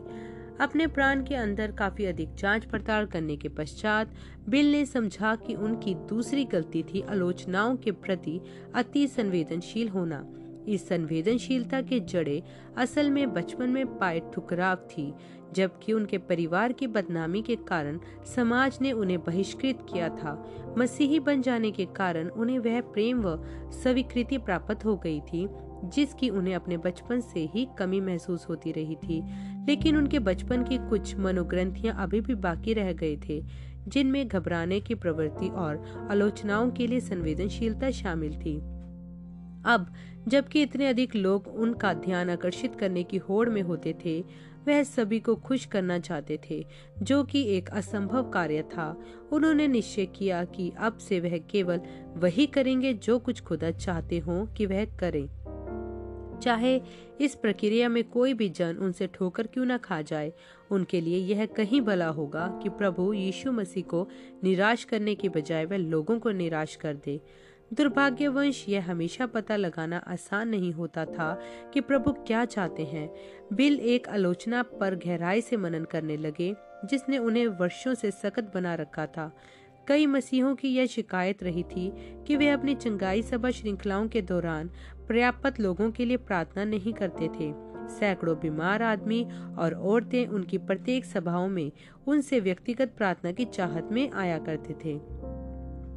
अपने 0.59 0.87
प्राण 0.87 1.23
के 1.23 1.35
अंदर 1.35 1.71
काफ़ी 1.71 2.05
अधिक 2.05 2.35
जाँच 2.35 2.65
पड़ताल 2.65 3.05
करने 3.05 3.35
के 3.37 3.49
पश्चात, 3.49 4.13
बिल 4.49 4.71
ने 4.71 4.85
समझा 4.85 5.35
कि 5.35 5.55
उनकी 5.55 5.95
दूसरी 5.95 6.45
गलती 6.45 6.83
थी 6.83 7.01
आलोचनाओं 7.01 7.75
के 7.75 7.91
प्रति 7.91 8.39
अति 8.75 9.07
संवेदनशील 9.07 9.89
होना। 9.89 10.25
इस 10.67 10.87
संवेदनशीलता 10.89 11.81
के 11.81 11.99
जड़े 11.99 12.43
असल 12.77 13.09
में 13.09 13.33
बचपन 13.33 13.69
में 13.69 13.97
पाए 13.97 14.21
ठुकराव 14.33 14.75
थी, 14.75 15.13
जबकि 15.53 15.93
उनके 15.93 16.17
परिवार 16.17 16.71
की 16.71 16.87
बदनामी 16.87 17.41
के 17.41 17.55
कारण 17.55 17.99
समाज 18.35 18.79
ने 18.81 18.91
उन्हें 18.91 19.19
बहिष्कृत 19.19 19.85
किया 19.93 20.09
था। 20.09 20.33
मसीही 20.77 21.19
बन 21.19 21.41
जाने 21.41 21.71
के 21.71 21.85
कारण 21.85 22.29
उन्हें 22.29 22.59
वह 22.59 22.81
प्रेम 22.81 23.21
व 23.21 23.37
स्वीकृति 23.71 24.37
प्राप्त 24.37 24.85
हो 24.85 24.97
गई 24.97 25.19
थी 25.19 25.47
जिसकी 25.85 26.29
उन्हें 26.29 26.55
अपने 26.55 26.77
बचपन 26.77 27.19
से 27.19 27.39
ही 27.39 27.67
कमी 27.77 28.01
महसूस 28.01 28.45
होती 28.49 28.71
रही 28.71 28.95
थी। 28.95 29.23
लेकिन 29.65 29.97
उनके 29.97 30.19
बचपन 30.19 30.63
की 30.63 30.77
कुछ 30.77 31.15
मनोग्रंथियाँ 31.15 31.95
अभी 31.99 32.21
भी 32.21 32.35
बाकी 32.35 32.73
रह 32.73 32.93
गए 32.93 33.17
थे, 33.29 33.43
जिनमें 33.87 34.27
घबराने 34.27 34.79
की 34.79 34.95
प्रवृत्ति 34.95 35.47
और 35.47 36.07
आलोचनाओं 36.11 36.71
के 36.71 36.87
लिए 36.87 36.99
संवेदनशीलता 36.99 37.91
शामिल 37.91 38.37
थी। 38.37 38.77
अब, 39.65 39.93
जबकि 40.27 40.61
इतने 40.61 40.87
अधिक 40.87 41.15
लोग 41.15 41.47
उनका 41.47 41.93
ध्यान 41.93 42.29
आकर्षित 42.29 42.75
करने 42.75 43.03
की 43.03 43.17
होड़ 43.17 43.49
में 43.49 43.61
होते 43.61 43.95
थे, 44.05 44.21
वह 44.67 44.83
सभी 44.83 45.19
को 45.19 45.35
खुश 45.35 45.65
करना 45.65 45.99
चाहते 45.99 46.39
थे, 46.49 46.65
जो 47.01 47.23
कि 47.23 47.43
एक 47.43 47.69
असंभव 47.69 48.29
कार्य 48.29 48.61
था। 48.61 49.01
उन्होंने 49.31 49.67
निश्चय 49.67 50.05
किया 50.05 50.43
कि 50.43 50.73
अब 50.79 50.97
से 50.97 51.19
वह 51.19 51.37
केवल 51.37 51.81
वही 52.15 52.45
करेंगे 52.45 52.93
जो 52.93 53.19
कुछ 53.19 53.41
खुदा 53.41 53.71
चाहते 53.71 54.19
हो 54.19 54.45
कि 54.45 54.65
वह 54.65 54.85
करें। 54.85 55.29
चाहे 56.43 56.81
इस 57.21 57.35
प्रक्रिया 57.35 57.89
में 57.89 58.03
कोई 58.03 58.33
भी 58.33 58.49
जन 58.49 58.77
उनसे 58.77 59.07
ठोकर 59.07 59.47
क्यों 59.47 59.65
न 59.65 59.77
खा 59.77 60.01
जाए। 60.01 60.33
उनके 60.71 61.01
लिए 61.01 61.17
यह 61.17 61.45
कहीं 61.45 61.81
भला 61.81 62.07
होगा 62.07 62.59
कि 62.63 62.69
प्रभु 62.69 63.13
यीशु 63.13 63.51
मसीह 63.51 63.83
को 63.83 64.07
निराश 64.43 64.83
करने 64.83 65.15
के 65.15 65.29
बजाय 65.29 65.65
वह 65.65 65.77
लोगों 65.77 66.19
को 66.19 66.31
निराश 66.31 66.75
कर 66.75 66.93
दे। 66.93 67.21
दुर्भाग्यवंश, 67.73 68.65
यह 68.69 68.91
हमेशा 68.91 69.25
पता 69.25 69.55
लगाना 69.55 69.97
आसान 69.97 70.49
नहीं 70.49 70.71
होता 70.73 71.05
था 71.05 71.41
कि 71.73 71.81
प्रभु 71.81 72.11
क्या 72.11 72.45
चाहते 72.45 72.83
हैं। 72.83 73.15
बिल 73.53 73.79
एक 73.79 74.07
आलोचना 74.09 74.63
पर 74.63 74.95
गहराई 74.95 75.41
से 75.41 75.57
मनन 75.57 75.83
करने 75.83 76.17
लगे, 76.17 76.55
जिसने 76.85 77.17
उन्हें 77.17 77.47
वर्षों 77.47 77.93
से 77.93 78.11
सख्त 78.11 78.51
बना 78.53 78.75
रखा 78.75 79.05
था। 79.05 79.37
कई 79.87 80.05
मसीहों 80.05 80.55
की 80.55 80.67
यह 80.67 80.85
शिकायत 80.85 81.43
रही 81.43 81.63
थी 81.63 81.91
कि 82.27 82.35
वे 82.35 82.49
अपनी 82.49 82.75
चंगाई 82.75 83.21
सभा 83.21 83.51
श्रृंखलाओं 83.51 84.07
के 84.07 84.21
दौरान 84.21 84.69
पर्याप्त 85.09 85.59
लोगों 85.59 85.91
के 85.91 86.05
लिए 86.05 86.17
प्रार्थना 86.17 86.63
नहीं 86.63 86.93
करते 86.93 87.27
थे। 87.27 87.53
सैकड़ों 87.87 88.35
बीमार 88.39 88.83
आदमी 88.83 89.27
और 89.57 89.73
औरतें 89.73 90.27
उनकी 90.27 90.57
प्रत्येक 90.57 91.05
सभाओं 91.05 91.47
में 91.47 91.71
उनसे 92.07 92.39
व्यक्तिगत 92.39 92.93
प्रार्थना 92.97 93.31
की 93.31 93.45
चाहत 93.45 93.89
में 93.91 94.11
आया 94.11 94.37
करते 94.39 94.73
थे। 94.73 94.99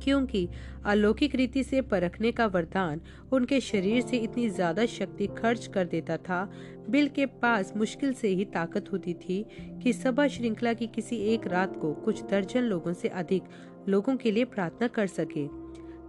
क्योंकि 0.02 0.49
अलौकिक 0.87 1.35
रीति 1.35 1.62
से 1.64 1.80
परखने 1.83 2.33
का 2.33 2.47
वरदान 2.47 3.00
उनके 3.33 3.61
शरीर 3.61 4.02
से 4.02 4.16
इतनी 4.16 4.49
ज़्यादा 4.49 4.87
शक्ति 4.88 5.26
खर्च 5.38 5.66
कर 5.66 5.85
देता 5.87 6.16
था। 6.19 6.42
बिल 6.90 7.09
के 7.09 7.26
पास 7.42 7.73
मुश्किल 7.76 8.12
से 8.12 8.28
ही 8.28 8.45
ताकत 8.45 8.92
होती 8.92 9.14
थी 9.14 9.45
कि 9.83 9.92
सभा 9.92 10.26
श्रृंखला 10.28 10.73
की 10.73 10.87
किसी 10.87 11.16
एक 11.35 11.47
रात 11.47 11.76
को 11.76 11.92
कुछ 11.95 12.23
दर्जन 12.30 12.62
लोगों 12.64 12.92
से 12.92 13.09
अधिक 13.09 13.42
लोगों 13.88 14.16
के 14.16 14.30
लिए 14.30 14.45
प्रार्थना 14.47 14.88
कर 14.88 15.07
सके। 15.07 15.47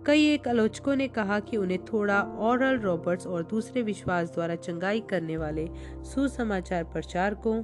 कई 0.05 0.23
एक 0.25 0.47
आलोचकों 0.47 0.95
ने 0.95 1.07
कहा 1.07 1.39
कि 1.39 1.57
उन्हें 1.57 1.83
थोड़ा 1.85 2.21
ऑरल 2.21 2.79
रॉबर्ट्स 2.79 3.27
और 3.27 3.43
दूसरे 3.43 3.81
विश्वास 3.81 4.29
द्वारा 4.29 4.55
चंगाई 4.55 4.99
करने 5.09 5.37
वाले 5.37 5.67
सुसमाचार 6.05 6.83
प्रचारकों 6.83 7.61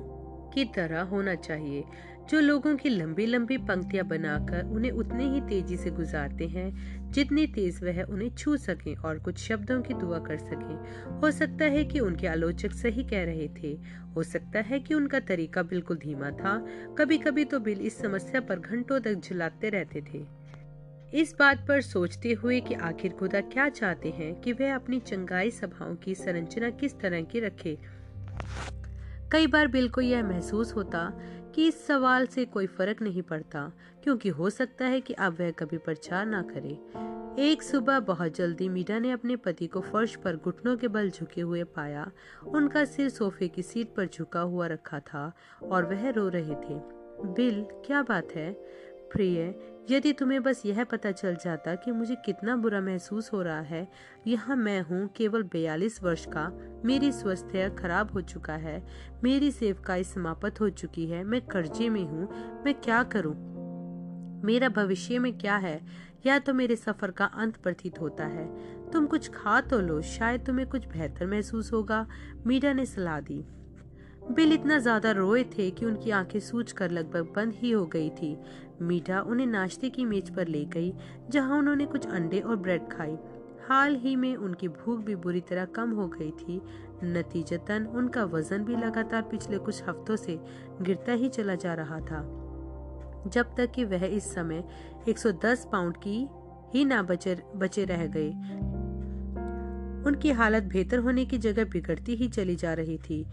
की 0.54 0.66
तरह 0.66 1.02
होना 1.04 1.36
चाहिए। 1.36 1.84
जो 2.30 2.40
लोगों 2.40 2.76
की 2.76 2.90
लंबी 2.90 3.26
लंबी 3.26 3.58
पंक्तियाँ 3.58 4.06
बनाकर 4.06 4.64
उन्हें 4.64 4.92
उतने 4.92 5.24
ही 5.24 5.42
तेज़ी 5.42 5.78
से 5.78 5.90
गुजारते 5.90 6.48
हैं, 6.48 7.12
जितनी 7.12 7.48
तेज 7.48 7.84
वह 7.84 8.02
उन्हें 8.04 8.30
छू 8.36 8.58
सके 8.58 8.96
और 8.96 9.20
कुछ 9.20 9.38
शब्दों 9.38 9.82
की 9.82 9.94
दुआ 9.94 10.20
कर 10.20 10.38
सके। 10.38 10.74
हो 11.10 11.32
सकता 11.32 11.66
है 11.66 11.84
कि 11.86 12.00
उनके 12.00 12.28
आलोचक 12.28 12.72
सही 12.72 13.04
कह 13.04 13.24
रहे 13.24 13.48
थे। 13.48 13.78
हो 14.16 14.24
सकता 14.24 14.60
है 14.60 14.80
कि 14.80 14.94
उनका 14.94 15.20
तरीका 15.20 15.64
बिल्कुल 15.64 15.98
धीमा 15.98 16.32
था। 16.32 16.68
कभी 16.98 17.18
कभी 17.18 17.46
तो 17.46 17.60
बिल 17.60 17.82
इस 17.82 18.02
समस्या 18.02 18.42
पर 18.42 18.60
घंटों 18.60 19.00
तक 19.00 19.14
झुलाते 19.14 19.70
रहते 19.70 20.02
थे। 20.02 20.26
इस 21.14 21.36
बात 21.40 21.66
पर 21.68 21.82
सोचते 21.82 22.34
हुए 22.34 22.60
कि 22.62 22.74
आखिर 22.74 23.12
खुदा 23.12 23.42
क्या 23.42 23.70
चाहते 23.70 24.10
हैं 24.10 24.42
कि 24.42 24.54
वह 24.54 24.76
अपनी 24.76 25.00
चंगाई 25.00 25.52
सभाओं 25.52 25.96
की 25.96 26.16
संरचना 26.16 26.70
किस 26.70 27.00
तरह 27.00 27.22
की 27.22 27.40
रखे। 27.40 27.78
कई 29.32 29.48
बार 29.48 29.68
बिल 29.68 29.90
को 29.90 30.02
यह 30.02 30.24
महसूस 30.24 30.76
होता 30.76 31.00
कि 31.58 31.68
इस 31.68 31.88
सवाल 31.88 32.26
से 32.26 32.46
कोई 32.46 32.66
फ़र्क 32.68 33.02
नहीं 33.02 33.22
पड़ता, 33.22 33.72
क्योंकि 34.04 34.30
हो 34.30 34.50
सकता 34.50 34.86
है 34.86 35.02
कि 35.02 35.14
अब 35.14 35.38
वह 35.40 35.52
कभी 35.52 35.78
प्रचार 35.78 36.26
ना 36.26 36.42
करे। 36.42 36.74
एक 37.44 37.62
सुबह 37.62 38.00
बहुत 38.00 38.36
जल्दी 38.36 38.70
मीडा 38.70 39.00
ने 39.00 39.12
अपने 39.12 39.36
पति 39.36 39.68
को 39.68 39.82
फर्श 39.82 40.16
पर 40.16 40.36
घुटनों 40.36 40.78
के 40.78 40.88
बल 40.88 41.10
झुके 41.10 41.42
हुए 41.42 41.64
पाया। 41.64 42.12
उनका 42.48 42.86
सिर 42.86 43.10
सोफे 43.10 43.48
की 43.48 43.64
सीट 43.64 43.96
पर 43.96 44.06
झुका 44.06 44.40
हुआ 44.40 44.68
रखा 44.68 45.00
था 45.00 45.34
और 45.64 45.86
वह 45.86 46.10
रो 46.10 46.28
रहे 46.28 46.56
थे। 46.56 46.80
बिल, 47.34 47.64
क्या 47.86 48.02
बात 48.02 48.28
है? 48.36 48.52
प्रिय, 49.12 49.60
यदि 49.92 50.14
तुम्हें 50.14 50.44
बस 50.44 50.62
यह 50.66 50.84
पता 50.84 51.12
चल 51.12 51.36
जाता 51.36 51.76
कि 51.76 51.92
मुझे 51.92 52.16
कितना 52.16 52.56
बुरा 52.56 52.82
महसूस 52.82 53.34
हो 53.34 53.42
रहा 53.42 53.60
है, 53.60 53.88
यहाँ 54.28 54.56
मैं 54.56 54.82
हूँ 54.82 55.10
केवल 55.16 55.44
बयालीस 55.44 56.04
वर्ष 56.04 56.26
का। 56.26 56.52
मेरी 56.86 57.12
स्वास्थ्य 57.12 57.70
खराब 57.70 58.12
हो 58.12 58.22
चुका 58.22 58.54
है। 58.54 58.88
मेरी 59.24 59.52
सेवकाई 59.52 60.04
समाप्त 60.04 60.62
हो 60.62 60.70
चुकी 60.70 61.08
है। 61.08 61.24
मैं 61.24 61.42
कर्जे 61.42 61.90
में 61.90 62.04
हूँ। 62.04 62.30
मैं 62.66 62.74
क्या 62.74 63.04
करूँ? 63.04 63.48
मेरा 64.44 64.70
भविष्य 64.70 65.20
में 65.20 65.38
क्या 65.38 65.58
है? 65.58 65.82
या 66.26 66.40
तो 66.40 66.54
मेरे 66.54 66.76
सफ़र 66.76 67.12
का 67.12 67.26
अंत 67.26 67.58
प्रतीत 67.58 68.02
होता 68.02 68.26
है। 68.26 68.48
तुम 68.92 69.06
कुछ 69.06 69.30
खा 69.30 69.62
तो 69.62 69.82
लो। 69.82 70.02
शायद 70.02 70.46
तुम्हें 70.46 70.70
कुछ 70.70 70.88
बेहतर 70.88 71.26
महसूस 71.26 71.74
होगा। 71.74 72.08
मीडा 72.48 72.74
ने 72.74 72.86
सलाह 72.86 73.20
दी। 73.20 73.46
बिल 74.30 74.54
इतना 74.54 74.78
ज़्यादा 74.78 75.12
रोए 75.12 75.44
थे 75.44 75.70
कि 75.72 75.86
उनकी 75.86 76.12
आँखें 76.12 76.40
सूज 76.40 76.72
कर 76.72 76.92
लगभग 76.92 77.32
बंद 77.36 77.54
ही 77.56 77.72
हो 77.72 77.86
गई 77.86 78.10
थी। 78.10 78.38
मीठा 78.82 79.22
उन्हें 79.22 79.48
नाश्ते 79.48 79.90
की 79.90 80.06
मेज 80.06 80.30
पर 80.36 80.48
ले 80.48 80.64
गई, 80.66 80.94
जहाँ 81.30 81.58
उन्होंने 81.58 81.86
कुछ 81.86 82.08
अंडे 82.08 82.40
और 82.40 82.56
ब्रेड 82.56 82.90
खाई 82.92 83.18
हाल 83.70 83.96
ही 83.96 84.16
में 84.16 84.36
उनकी 84.36 84.68
भूख 84.68 85.00
भी 85.00 85.16
बुरी 85.16 85.42
तरह 85.42 85.66
कम 85.66 85.92
हो 85.92 86.08
गई 86.08 86.32
थी। 86.32 86.62
नतीजतन 87.04 87.86
उनका 87.96 88.24
वज़न 88.26 88.64
भी 88.64 88.76
लगातार 88.76 89.22
पिछले 89.22 89.58
कुछ 89.58 89.84
हफ्तों 89.84 90.16
से 90.16 90.40
गिरता 90.82 91.14
ही 91.14 91.30
चला 91.30 91.56
जा 91.56 91.74
रहा 91.74 92.00
था। 92.00 92.22
जब 93.28 93.56
तक 93.58 93.72
कि 93.72 93.84
वह 93.84 94.06
इस 94.06 94.34
समय 94.34 94.64
110 95.10 95.68
पाउंड 95.72 95.98
की 95.98 96.28
ही 96.74 96.86
ना 96.86 97.02
बचे 97.04 97.38
बचे 97.56 97.86
रह 97.86 98.06
गए। 98.08 98.30
उनकी 100.08 100.32
हालत 100.32 100.64
बेहतर 100.64 101.00
होने 101.00 101.26
की 101.26 101.38
जगह 101.38 101.66
बिगड़ती 101.66 102.16
ही 102.16 102.28
चली 102.28 102.56
जा 102.56 102.74
रही 102.74 102.98
थी। 102.98 103.26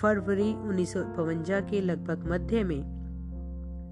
फरवरी 0.00 0.52
उन्नीस 0.54 0.94
के 0.96 1.80
लगभग 1.80 2.26
मध्य 2.26 2.64
में, 2.64 2.82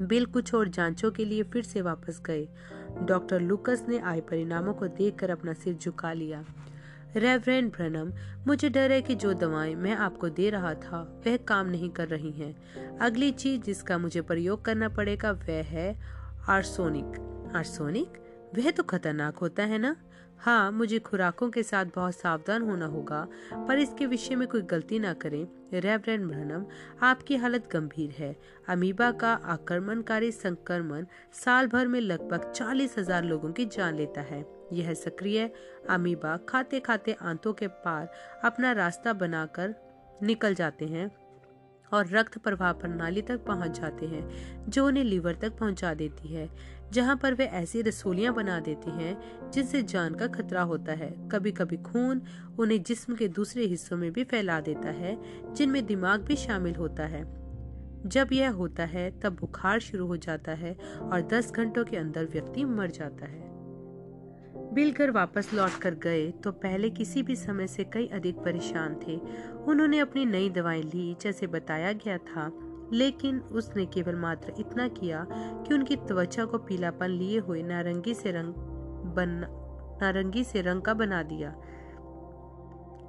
बिल 0.02 0.26
कुछ 0.26 0.54
और 0.54 0.68
जांचों 0.68 1.10
के 1.10 1.24
लिए 1.24 1.42
फिर 1.42 1.62
से 1.62 1.80
वापस 1.80 2.20
गए। 2.26 2.48
डॉक्टर 3.02 3.40
लुकस 3.40 3.84
ने 3.88 3.98
आए 3.98 4.20
परिणामों 4.20 4.74
को 4.74 4.86
देखकर 4.88 5.30
अपना 5.30 5.52
सिर 5.52 5.74
झुका 5.74 6.12
लिया। 6.12 6.44
रेवरेंड 7.16 7.70
ब्रनम, 7.72 8.12
मुझे 8.46 8.68
डर 8.68 8.92
है 8.92 9.02
कि 9.02 9.14
जो 9.14 9.32
दवाएँ 9.34 9.74
मैं 9.74 9.94
आपको 9.96 10.28
दे 10.28 10.50
रहा 10.50 10.74
था, 10.74 11.22
वह 11.26 11.36
काम 11.36 11.66
नहीं 11.66 11.90
कर 11.90 12.08
रही 12.08 12.30
हैं। 12.30 12.98
अगली 12.98 13.30
चीज़ 13.30 13.62
जिसका 13.62 13.98
मुझे 13.98 14.20
प्रयोग 14.20 14.64
करना 14.64 14.88
पड़ेगा 14.88 15.30
वह 15.30 15.62
है 15.64 15.98
आर्सोनिक। 16.48 17.50
आर्सोनिक? 17.56 18.12
वह 18.58 18.70
तो 18.70 18.82
खतरनाक 18.82 19.36
होता 19.36 19.62
है 19.62 19.78
ना? 19.78 19.96
हाँ 20.40 20.70
मुझे 20.72 20.98
खुराकों 20.98 21.48
के 21.50 21.62
साथ 21.62 21.86
बहुत 21.94 22.14
सावधान 22.14 22.62
होना 22.62 22.86
होगा, 22.86 23.26
पर 23.58 23.78
इसके 23.78 24.06
विषय 24.06 24.34
में 24.34 24.46
कोई 24.48 24.62
गलती 24.62 24.98
ना 24.98 25.12
करें। 25.14 25.46
रेवरेंड 25.74 26.26
ब्रनम 26.26 26.64
आपकी 27.02 27.36
हालत 27.36 27.68
गंभीर 27.72 28.14
है। 28.18 28.34
अमीबा 28.68 29.10
का 29.12 29.32
आक्रमणकारी 29.46 30.30
संक्रमण 30.32 31.06
साल 31.34 31.66
भर 31.66 31.86
में 31.86 32.00
लगभग 32.00 32.50
चालीस 32.52 32.94
हज़ार 32.98 33.24
लोगों 33.24 33.52
की 33.52 33.64
जान 33.66 33.96
लेता 33.96 34.20
है। 34.22 34.44
यह 34.72 34.94
सक्रिय 34.96 35.50
अमीबा 35.90 36.36
खाते 36.48 36.80
खाते 36.80 37.16
आंतों 37.22 37.52
के 37.52 37.66
पार 37.84 38.10
अपना 38.44 38.72
रास्ता 38.74 39.12
बनाकर 39.14 39.74
निकल 40.22 40.54
जाते 40.54 40.84
हैं 40.86 41.10
और 41.92 42.08
रक्त 42.08 42.36
प्रवाह 42.38 42.72
प्रणाली 42.72 43.22
तक 43.22 43.44
पहुँच 43.44 43.78
जाते 43.80 44.06
हैं, 44.06 44.28
जो 44.68 44.86
उन्हें 44.86 45.04
लीवर 45.04 45.34
तक 45.34 45.56
पहुँचा 45.58 45.92
देती 45.94 46.28
है। 46.28 46.48
जहाँ 46.92 47.16
पर 47.16 47.34
वे 47.34 47.44
ऐसी 47.44 47.82
रसोलियाँ 47.82 48.34
बना 48.34 48.60
देती 48.60 48.90
हैं, 48.90 49.50
जिनसे 49.50 49.82
जान 49.82 50.14
का 50.14 50.26
खतरा 50.26 50.62
होता 50.62 50.92
है। 50.92 51.28
कभी 51.32 51.52
कभी 51.52 51.76
खून 51.76 52.22
उन्हें 52.58 52.82
जिस्म 52.82 53.14
के 53.14 53.28
दूसरे 53.28 53.64
हिस्सों 53.64 53.96
में 53.96 54.12
भी 54.12 54.24
फैला 54.24 54.60
देता 54.60 54.88
है, 54.88 55.18
जिनमें 55.54 55.86
दिमाग 55.86 56.20
भी 56.20 56.36
शामिल 56.36 56.74
होता 56.74 57.06
है। 57.06 57.38
जब 58.06 58.28
यह 58.32 58.50
होता 58.50 58.84
है, 58.84 59.20
तब 59.20 59.36
बुखार 59.40 59.80
शुरू 59.80 60.06
हो 60.06 60.16
जाता 60.16 60.52
है 60.52 60.76
और 61.00 61.22
10 61.22 61.52
घंटों 61.52 61.84
के 61.84 61.96
अंदर 61.96 62.24
व्यक्ति 62.24 62.64
मर 62.64 62.90
जाता 62.90 63.26
है। 63.26 63.46
बिल 64.74 64.92
घर 64.92 65.10
वापस 65.10 65.54
लौट 65.54 65.78
कर 65.82 65.94
गए 65.94 66.30
तो 66.30 66.52
पहले 66.52 66.90
किसी 66.90 67.22
भी 67.22 67.36
समय 67.36 67.66
से 67.66 67.84
कई 67.84 68.06
अधिक 68.06 68.36
परेशान 68.36 68.96
थे। 69.06 69.16
उन्होंने 69.66 69.98
अपनी 69.98 70.24
नई 70.24 70.50
दवाएँ 70.50 70.82
ली, 70.82 71.16
जैसे 71.20 71.46
बताया 71.46 71.92
गया 71.92 72.18
था 72.18 72.48
लेकिन 72.92 73.38
उसने 73.38 73.86
केवल 73.86 74.14
मात्र 74.14 74.52
इतना 74.58 74.88
किया 74.88 75.26
कि 75.30 75.74
उनकी 75.74 75.96
त्वचा 75.96 76.44
को 76.44 76.58
पीलापन 76.58 77.08
लिए 77.08 77.38
हुए 77.38 77.62
नारंगी 77.62 78.14
से 78.14 78.30
रंग 78.30 78.54
बन, 79.16 79.46
नारंगी 80.02 80.44
से 80.44 80.60
रंग 80.60 80.82
का 80.82 80.94
बना 80.94 81.22
दिया। 81.22 81.54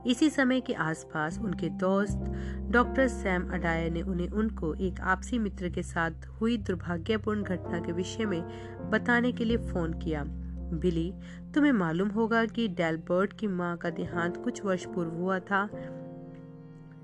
इसी 0.08 0.30
समय 0.30 0.62
के 0.62 0.74
आसपास 0.74 1.40
उनके 1.40 1.70
दोस्त, 1.70 2.20
डॉक्टर 2.72 3.08
सैम 3.08 3.50
अडायर 3.50 3.92
ने 3.92 4.02
उन्हें 4.02 4.30
उनको 4.30 4.74
एक 4.74 5.02
आपसी 5.02 5.40
मित्र 5.40 5.70
के 5.70 5.84
साथ 5.84 6.12
हुई 6.28 6.58
दुर्भाग्यपूर्ण 6.58 7.44
घटना 7.44 7.80
के 7.80 7.92
विषय 7.92 8.26
में 8.26 8.42
बताने 8.90 9.32
के 9.32 9.46
लिए 9.46 9.58
फ़ोन 9.58 9.94
किया। 9.94 10.24
बिली, 10.74 11.14
तुम्हें 11.56 11.72
मालूम 11.72 12.10
होगा 12.10 12.46
कि 12.46 12.68
डेलबर्ट 12.68 13.34
की 13.34 13.48
माँ 13.48 13.78
का 13.78 13.90
देहांत 13.90 14.38
कुछ 14.38 14.66
वर्ष 14.66 14.86
पूर्व 14.86 15.10
हुआ 15.10 15.40
था। 15.40 15.70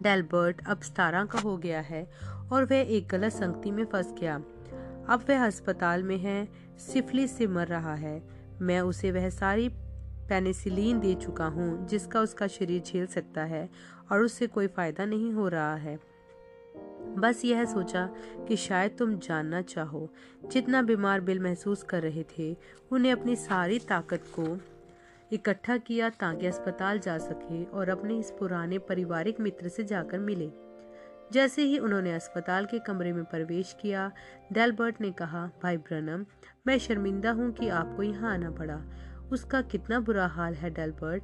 डेलबर्ट 0.04 0.62
अब 0.68 0.82
सतारह 0.82 1.26
का 1.26 1.40
हो 1.40 1.58
गया 1.58 1.82
है 1.82 2.10
और 2.52 2.66
वह 2.66 2.76
एक 2.76 3.08
गलत 3.08 3.32
संगति 3.32 3.72
में 3.72 3.86
फंस 3.86 4.14
गया। 4.20 4.36
अब 5.10 5.26
वह 5.30 5.46
अस्पताल 5.46 6.04
में 6.04 6.18
है, 6.18 6.48
सिफिलिस 6.78 7.38
से 7.38 7.48
मर 7.48 7.68
रहा 7.68 7.96
है। 7.96 8.24
मैं 8.62 8.82
उसे 8.82 9.12
वह 9.12 9.30
सारी 9.30 9.70
पेनिसिलीन 10.30 11.00
दे 11.00 11.14
चुका 11.16 11.46
हूँ, 11.46 11.88
जिसका 11.88 12.22
उसका 12.22 12.48
शरीर 12.48 12.82
झेल 12.82 13.06
सकता 13.06 13.44
है 13.44 13.70
और 14.12 14.22
उससे 14.22 14.48
कोई 14.48 14.68
फ़ायदा 14.68 15.06
नहीं 15.06 15.34
हो 15.34 15.48
रहा 15.48 15.76
है। 15.76 16.00
बस 17.18 17.42
यह 17.46 17.66
सोचा 17.66 18.10
कि 18.48 18.56
शायद 18.56 18.96
तुम 19.00 19.20
जानना 19.20 19.62
चाहो, 19.62 20.10
जितना 20.52 20.82
बीमार 20.82 21.22
बिल 21.22 21.40
महसूस 21.40 21.84
कर 21.84 22.02
रहे 22.02 22.24
थे, 22.24 22.58
उन्हें 22.92 23.12
अपनी 23.12 23.36
सारी 23.36 23.80
ताकत 23.80 24.24
को 24.40 24.58
इकट्ठा 25.34 25.78
किया 25.78 26.10
ताकि 26.10 26.48
अस्पताल 26.48 27.00
जा 27.00 27.18
सके 27.18 27.64
और 27.66 27.90
अपने 27.90 28.20
इस 28.20 28.32
पुराने 28.32 28.78
पारिवारिक 28.78 29.40
मित्र 29.40 29.68
से 29.68 29.84
जाकर 29.84 30.20
मिले। 30.20 30.52
जैसे 31.34 31.62
ही 31.62 31.78
उन्होंने 31.78 32.14
अस्पताल 32.14 32.66
के 32.66 32.80
कमरे 32.80 33.14
में 33.14 33.24
प्रवेश 33.24 33.78
किया, 33.82 34.12
डेलबर्ट 34.54 35.02
ने 35.02 35.12
कहा, 35.12 35.52
भाई 35.64 35.78
ब्रनम, 35.78 36.26
मैं 36.68 36.80
शर्मिंदा 36.80 37.32
हूँ 37.32 37.52
कि 37.52 37.70
आपको 37.70 38.04
यहाँ 38.04 38.34
आना 38.34 38.52
पड़ा। 38.52 38.82
उसका 39.32 39.62
कितना 39.62 40.00
बुरा 40.00 40.28
हाल 40.28 40.54
है, 40.54 40.70
डेलबर्ट? 40.70 41.24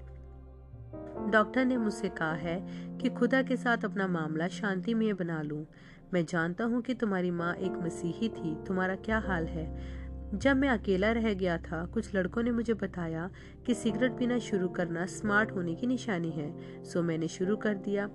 डॉक्टर 1.32 1.66
ने 1.66 1.78
मुझसे 1.78 2.10
कहा 2.10 2.34
है 2.34 2.60
कि 2.98 3.10
खुदा 3.10 3.42
के 3.42 3.58
साथ 3.58 3.86
अपना 3.86 4.08
मामला 4.08 4.48
शांति 4.48 4.94
में 4.94 5.16
बना 5.16 5.42
लूँ। 5.42 5.66
मैं 6.14 6.26
जानता 6.26 6.64
हूँ 6.64 6.82
कि 6.82 6.94
तुम्हारी 6.94 7.32
माँ 7.32 7.56
एक 7.56 7.72
मसीही 7.72 8.30
थी। 8.30 8.64
तुम्हारा 8.68 8.96
क्या 8.96 9.20
हाल 9.20 9.46
है? 9.46 10.01
जब 10.34 10.58
मैं 10.58 10.70
अकेला 10.70 11.12
रह 11.12 11.34
गया 11.34 11.58
था, 11.58 11.86
कुछ 11.86 12.14
लड़कों 12.16 12.44
ने 12.44 12.52
मुझे 12.52 12.74
बताया 12.74 13.30
कि 13.66 13.74
सिगरेट 13.74 14.12
पीना 14.12 14.38
शुरू 14.40 14.68
करना 14.70 15.06
स्मार्ट 15.06 15.52
होने 15.52 15.76
की 15.76 15.88
निशानी 15.88 16.30
है। 16.30 16.84
सो 16.84 17.02
मैंने 17.02 17.28
शुरू 17.28 17.56
कर 17.56 17.74
दिया। 17.78 18.10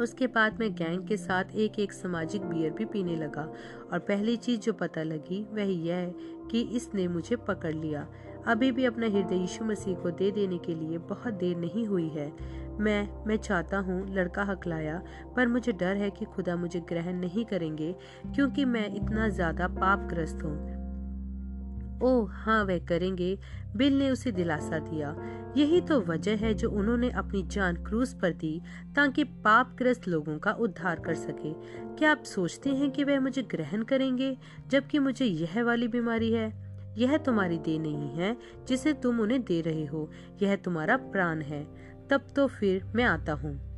उसके 0.00 0.26
बाद 0.26 0.60
मैं 0.60 0.72
गैंग 0.74 1.06
के 1.08 1.16
साथ 1.16 1.54
एक 1.54 1.78
एक 1.78 1.92
सामाजिक 1.92 2.42
बियर 2.42 2.70
भी 2.70 2.84
पीने 2.84 3.16
लगा 3.16 3.42
और 3.92 3.98
पहली 3.98 4.36
चीज़ 4.36 4.60
जो 4.60 4.72
पता 4.72 5.02
लगी, 5.02 5.42
वह 5.52 5.72
यह 5.86 6.14
कि 6.50 6.60
इसने 6.76 7.08
मुझे 7.08 7.36
पकड़ 7.36 7.74
लिया। 7.74 8.06
अभी 8.46 8.70
भी 8.72 8.84
अपना 8.84 9.06
हृदय 9.06 9.36
यीशु 9.36 9.64
मसीह 9.64 9.94
को 9.94 10.10
दे 10.10 10.30
देने 10.30 10.58
के 10.58 10.74
लिए 10.74 10.98
बहुत 10.98 11.34
देर 11.34 11.56
नहीं 11.56 11.86
हुई 11.86 12.08
है। 12.08 12.30
मैं 12.80 13.08
मैं 13.26 13.36
चाहता 13.36 13.78
हूँ, 13.78 14.14
लड़का 14.14 14.42
हकलाया, 14.42 15.02
पर 15.36 15.46
मुझे 15.46 15.72
डर 15.72 15.96
है 15.96 16.10
कि 16.10 16.24
खुदा 16.24 16.56
मुझे 16.56 16.80
ग्रहण 16.80 17.20
नहीं 17.20 17.44
करेंगे, 17.44 17.94
क्योंकि 18.34 18.64
मैं 18.64 18.88
इतना 18.94 19.28
ज़्यादा 19.28 19.68
पापग्रस्त 19.68 20.42
हूँ। 20.42 20.75
ओह 22.02 22.30
हाँ 22.32 22.64
वह 22.64 22.78
करेंगे। 22.78 23.38
बिल 23.76 23.98
ने 23.98 24.10
उसे 24.10 24.32
दिलासा 24.32 24.78
दिया। 24.78 25.16
यही 25.56 25.80
तो 25.80 26.00
वजह 26.00 26.36
है 26.36 26.54
जो 26.54 26.70
उन्होंने 26.70 27.10
अपनी 27.10 27.42
जान 27.42 27.76
क्रूज 27.76 28.14
पर 28.14 28.32
दी 28.32 28.62
ताकि 28.96 29.24
पापग्रस्त 29.24 30.08
लोगों 30.08 30.38
का 30.38 30.52
उद्धार 30.52 31.00
कर 31.00 31.14
सके। 31.14 31.52
क्या 31.96 32.10
आप 32.10 32.22
सोचते 32.22 32.70
हैं 32.70 32.90
कि 32.90 33.04
वह 33.04 33.20
मुझे 33.20 33.42
ग्रहण 33.42 33.82
करेंगे, 33.82 34.36
जबकि 34.68 34.98
मुझे 34.98 35.24
यह 35.24 35.64
वाली 35.64 35.88
बीमारी 35.88 36.32
है? 36.32 36.66
यह 36.98 37.16
तुम्हारी 37.16 37.58
दे 37.58 37.78
नहीं 37.78 38.10
है, 38.10 38.36
जिसे 38.68 38.92
तुम 38.92 39.20
उन्हें 39.20 39.44
दे 39.44 39.60
रहे 39.60 39.86
हो। 39.86 40.10
यह 40.42 40.56
तुम्हारा 40.56 40.96
प्राण 40.96 41.42
है। 41.42 41.66
तब 42.10 42.20
तो 42.36 42.46
फिर 42.46 42.84
मैं 42.94 43.04
आता 43.04 43.32
हूँ। 43.32 43.76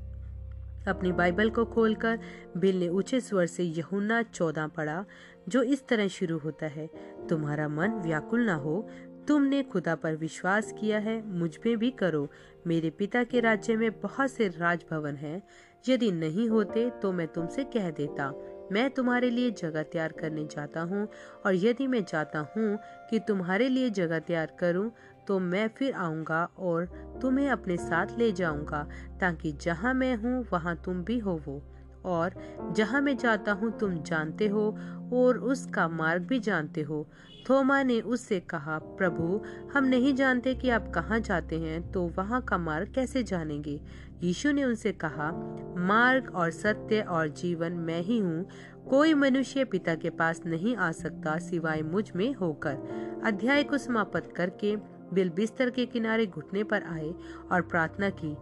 अपनी 0.88 1.12
बाइबल 1.12 1.50
को 1.50 1.64
खोलकर 1.64 2.18
बिल 2.56 2.78
ने 2.78 2.88
ऊँचे 2.88 3.20
स्वर 3.20 3.46
से 3.46 3.64
यहुन्ना 3.64 4.22
चौदह 4.22 4.66
पढ़ा। 4.66 5.04
जो 5.49 5.62
इस 5.62 5.87
तरह 5.88 6.09
शुरू 6.09 6.38
होता 6.38 6.67
है। 6.67 6.88
तुम्हारा 7.28 7.69
मन 7.69 7.90
व्याकुल 7.90 8.40
ना 8.40 8.55
हो। 8.55 8.88
तुमने 9.28 9.62
खुदा 9.62 9.95
पर 9.95 10.17
विश्वास 10.17 10.73
किया 10.81 10.99
है। 10.99 11.23
मुझमें 11.38 11.76
भी 11.76 11.90
करो। 11.90 12.28
मेरे 12.67 12.90
पिता 12.90 13.25
के 13.25 13.40
राज्य 13.40 13.76
में 13.76 13.90
बहुत 14.00 14.31
से 14.31 14.49
राजभवन 14.49 15.17
हैं। 15.17 15.43
यदि 15.88 16.11
नहीं 16.12 16.49
होते 16.49 16.88
तो 16.90 17.12
मैं 17.12 17.26
तुमसे 17.26 17.64
कह 17.64 17.90
देता। 17.90 18.33
मैं 18.73 18.90
तुम्हारे 18.90 19.31
लिए 19.31 19.50
जगह 19.50 19.83
तैयार 19.83 20.12
करने 20.12 20.45
जाता 20.45 20.81
हूँ। 20.81 21.07
और 21.47 21.55
यदि 21.55 21.87
मैं 21.87 22.02
चाहता 22.02 22.38
हूँ 22.38 22.78
कि 23.11 23.19
तुम्हारे 23.19 23.69
लिए 23.69 23.90
जगह 23.90 24.19
तैयार 24.19 24.57
करूँ 24.61 24.90
तो 25.28 25.38
मैं 25.38 25.69
फिर 25.69 25.93
आऊँगा 25.93 26.45
और 26.59 26.85
तुम्हें 27.23 27.49
अपने 27.50 27.76
साथ 27.76 28.19
ले 28.19 28.31
जाऊँगा, 28.33 28.87
ताकि 29.21 29.52
जहाँ 29.52 29.95
मैं 29.95 30.14
हूँ, 30.17 30.47
वहाँ 30.52 30.76
तुम 30.76 31.02
भी 31.05 31.19
हो 31.19 31.40
वो 31.47 31.62
और 32.05 32.35
जहाँ 32.76 33.00
मैं 33.00 33.17
जाता 33.17 33.52
हूँ, 33.52 33.78
तुम 33.78 34.02
जानते 34.02 34.47
हो 34.47 34.69
और 35.12 35.38
उसका 35.38 35.88
मार्ग 35.88 36.23
भी 36.23 36.38
जानते 36.40 36.83
हो। 36.83 37.07
थोमा 37.49 37.83
ने 37.83 38.00
उससे 38.00 38.38
कहा, 38.40 38.78
प्रभु, 38.78 39.40
हम 39.75 39.85
नहीं 39.85 40.14
जानते 40.14 40.55
कि 40.55 40.71
आप 40.71 40.90
कहाँ 40.95 41.19
जाते 41.21 41.59
हैं 41.59 41.81
तो 41.93 42.07
वहाँ 42.17 42.40
का 42.43 42.59
मार्ग 42.59 42.93
कैसे 42.95 43.23
जानेंगे? 43.23 43.81
यीशु 44.23 44.52
ने 44.52 44.64
उनसे 44.64 44.93
कहा, 44.93 45.31
मार्ग 45.78 46.35
और 46.35 46.50
सत्य 46.50 47.00
और 47.00 47.28
जीवन 47.28 47.73
मैं 47.73 48.00
ही 48.00 48.19
हूँ। 48.19 48.49
कोई 48.90 49.14
मनुष्य 49.14 49.64
पिता 49.64 49.95
के 49.95 50.11
पास 50.11 50.40
नहीं 50.47 50.76
आ 50.76 50.93
सकता 50.93 51.38
सिवाय 51.38 51.83
मुझमें 51.83 52.33
होकर। 52.35 53.21
अध्याय 53.25 53.62
को 53.62 53.78
समाप्त 53.78 54.33
करके 54.37 54.76
बिल 55.14 55.31
बिस्तर 55.31 55.71
के 55.71 55.85
किनारे 55.87 56.26
घुटने 56.26 56.62
पर 56.64 56.83
आए 56.83 57.12
और 57.52 57.62
प्रार्थना 57.62 58.09
की। 58.11 58.35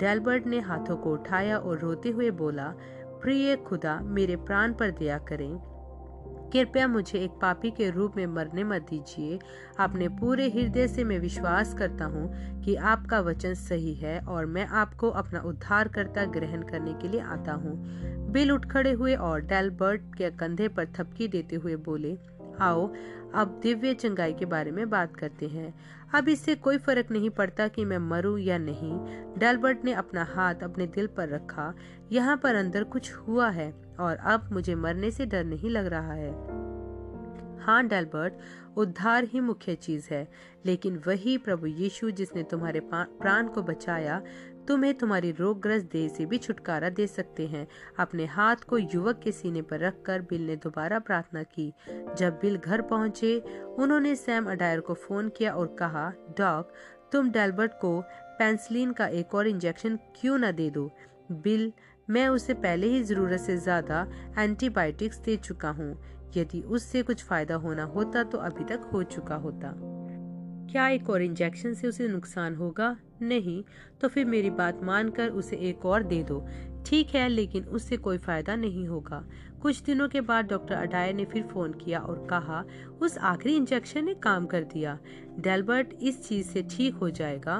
डेलबर्ट 0.00 0.46
ने 0.46 0.58
हाथों 0.60 0.96
को 0.96 1.12
उठाया 1.12 1.58
और 1.58 1.78
रोते 1.78 2.08
हुए 2.08 2.30
बोला 2.30 2.72
प्रिय 3.22 3.56
खुदा, 3.56 4.00
मेरे 4.00 4.36
प्राण 4.36 4.72
पर 4.72 4.90
दया 4.90 5.18
करें। 5.18 5.58
कृपया 6.52 6.88
मुझे 6.88 7.18
एक 7.18 7.30
पापी 7.30 7.70
के 7.70 7.90
रूप 7.90 8.16
में 8.16 8.26
मरने 8.26 8.64
मत 8.64 8.82
दीजिए। 8.82 9.38
अपने 9.80 10.08
पूरे 10.08 10.48
हृदय 10.50 10.88
से 10.88 11.04
मैं 11.04 11.18
विश्वास 11.18 11.74
करता 11.74 12.04
हूँ 12.04 12.30
कि 12.62 12.74
आपका 12.74 13.20
वचन 13.20 13.54
सही 13.54 13.94
है 13.94 14.18
और 14.20 14.46
मैं 14.46 14.66
आपको 14.66 15.10
अपना 15.10 15.40
उद्धार 15.40 15.88
करता 15.88 16.24
ग्रहण 16.24 16.62
करने 16.62 16.92
के 16.92 17.08
लिए 17.08 17.20
आता 17.20 17.52
हूँ। 17.52 17.76
बिल 18.30 18.52
उठ 18.52 18.66
खड़े 18.70 18.92
हुए 18.92 19.14
और 19.14 19.40
डेलबर्ट 19.40 20.00
के 20.00 20.30
कंधे 20.30 20.68
पर 20.68 20.86
थपकी 20.86 21.28
देते 21.28 21.56
हुए 21.56 21.76
बोले, 21.76 22.18
आओ, 22.60 22.92
अब 23.34 23.60
दिव्य 23.62 23.94
चंगाई 23.94 24.32
के 24.32 24.44
बारे 24.44 24.70
में 24.70 24.90
बात 24.90 25.16
करते 25.16 25.46
हैं। 25.46 25.74
अब 26.14 26.28
इससे 26.28 26.54
कोई 26.54 26.78
फ़र्क 26.78 27.10
नहीं 27.10 27.30
पड़ता 27.30 27.68
कि 27.68 27.84
मैं 27.84 27.98
मरूं 27.98 28.38
या 28.38 28.58
नहीं। 28.58 28.92
डेलबर्ट 29.38 29.84
ने 29.84 29.92
अपना 29.92 30.24
हाथ 30.24 30.54
अपने 30.54 30.86
दिल 30.86 31.06
पर 31.06 31.28
रखा। 31.28 31.74
यहाँ 32.12 32.36
पर 32.36 32.54
अंदर 32.54 32.84
कुछ 32.84 33.12
हुआ 33.14 33.50
है 33.50 33.74
और 34.00 34.16
अब 34.16 34.48
मुझे 34.52 34.74
मरने 34.74 35.10
से 35.10 35.26
डर 35.26 35.44
नहीं 35.44 35.70
लग 35.70 35.86
रहा 35.86 36.12
है। 36.12 36.60
हाँ 37.60 37.86
डेलबर्ट, 37.86 38.32
उद्धार 38.76 39.24
ही 39.24 39.40
मुख्य 39.40 39.74
चीज़ 39.74 40.08
है, 40.10 40.28
लेकिन 40.66 41.02
वही 41.06 41.38
प्रभु 41.38 41.66
यीशु 41.66 42.10
जिसने 42.10 42.42
तुम्हारे 42.42 42.80
प्राण 42.92 43.48
को 43.48 43.62
बचाया, 43.62 44.22
तुम्हें 44.68 44.94
तुम्हारी 44.94 45.30
रोगग्रस्त 45.32 45.90
देह 45.92 46.08
से 46.08 46.26
भी 46.26 46.38
छुटकारा 46.38 46.88
दे 46.88 47.06
सकते 47.06 47.46
हैं। 47.46 47.68
अपने 47.98 48.26
हाथ 48.26 48.56
को 48.56 48.78
युवक 48.78 49.20
के 49.24 49.32
सीने 49.32 49.62
पर 49.62 49.80
रखकर 49.80 50.20
बिल 50.20 50.46
ने 50.46 50.56
दोबारा 50.56 50.98
प्रार्थना 50.98 51.42
की। 51.42 51.72
जब 52.18 52.38
बिल 52.42 52.56
घर 52.56 52.82
पहुँचे, 52.82 53.38
उन्होंने 53.78 54.16
सैम 54.16 54.50
अडायर 54.50 54.80
को 54.80 54.94
फ़ोन 54.94 55.28
किया 55.28 55.52
और 55.52 55.76
कहा 55.78 56.12
डॉक 56.38 56.72
तुम 57.12 57.30
डेलबर्ट 57.30 57.72
को 57.72 58.02
पेंसिलिन 58.38 58.92
का 58.92 59.06
एक 59.06 59.34
और 59.34 59.46
इंजेक्शन 59.46 59.96
क्यों 59.96 60.38
न 60.38 60.52
दे 60.52 60.70
दो? 60.70 60.90
बिल 61.32 61.72
मैं 62.10 62.26
उसे 62.28 62.54
पहले 62.54 62.86
ही 62.86 63.02
ज़रूरत 63.02 63.40
से 63.40 63.56
ज़्यादा 63.56 64.06
एंटीबायोटिक्स 64.38 65.18
दे 65.18 65.36
चुका 65.36 65.70
हूँ। 65.70 65.94
यदि 66.36 66.60
उससे 66.60 67.02
कुछ 67.02 67.24
फ़ायदा 67.24 67.54
होना 67.54 67.84
होता 67.84 68.22
तो 68.22 68.38
अभी 68.38 68.64
तक 68.64 68.90
हो 68.92 69.02
चुका 69.02 69.34
होता। 69.34 69.72
क्या 70.70 70.88
एक 70.88 71.10
और 71.10 71.22
इंजेक्शन 71.22 71.74
से 71.74 71.88
उसे 71.88 72.08
नुकसान 72.08 72.54
होगा? 72.54 72.96
नहीं 73.22 73.62
तो 74.00 74.08
फिर 74.08 74.24
मेरी 74.24 74.50
बात 74.50 74.82
मानकर 74.82 75.28
उसे 75.28 75.56
एक 75.56 75.86
और 75.86 76.02
दे 76.02 76.22
दो। 76.22 76.44
ठीक 76.86 77.14
है, 77.14 77.28
लेकिन 77.28 77.64
उससे 77.64 77.96
कोई 77.96 78.18
फ़ायदा 78.18 78.56
नहीं 78.56 78.86
होगा। 78.88 79.24
कुछ 79.62 79.82
दिनों 79.82 80.08
के 80.08 80.20
बाद 80.20 80.46
डॉक्टर 80.46 80.74
अडायर 80.74 81.14
ने 81.14 81.24
फिर 81.24 81.42
फ़ोन 81.42 81.72
किया 81.72 82.00
और 82.00 82.26
कहा, 82.26 82.64
उस 83.02 83.18
आखिरी 83.18 83.56
इंजेक्शन 83.56 84.04
ने 84.04 84.14
काम 84.14 84.46
कर 84.46 84.64
दिया। 84.64 84.98
डेलबर्ट, 85.38 85.94
इस 86.02 86.28
चीज़ 86.28 86.46
से 86.46 86.62
ठीक 86.70 86.94
हो 86.94 87.10
जाएगा? 87.10 87.58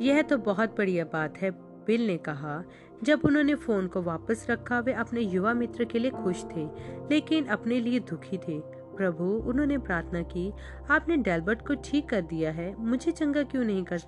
यह 0.00 0.22
तो 0.22 0.38
बहुत 0.38 0.76
बढ़िया 0.78 1.04
बात 1.04 1.38
है, 1.38 1.50
बिल 1.86 2.06
ने 2.06 2.16
कहा। 2.18 2.62
जब 3.04 3.20
उन्होंने 3.24 3.54
फ़ोन 3.54 3.86
को 3.86 4.02
वापस 4.02 4.46
रखा, 4.50 4.80
वे 4.80 4.92
अपने 4.92 5.20
युवा 5.20 5.54
मित्र 5.54 5.84
के 5.84 5.98
लिए 5.98 6.10
खुश 6.10 6.44
थे, 6.56 6.64
लेकिन 7.10 7.44
अपने 7.44 7.80
लिए 7.80 8.00
दुखी 8.00 8.38
थे। 8.38 8.60
प्रभु, 8.96 9.24
उन्होंने 9.24 9.78
प्रार्थना 9.78 10.22
की, 10.22 10.52
आपने 10.90 11.16
डेलबर्ट 11.16 11.66
को 11.66 11.74
ठीक 11.74 12.08
कर 12.08 12.20
दिया 12.20 12.50
है, 12.50 12.74
मुझे 12.78 13.12
चंगा 13.12 13.42
क्यों 13.42 13.64
नहीं 13.64 13.84
कर, 13.84 14.00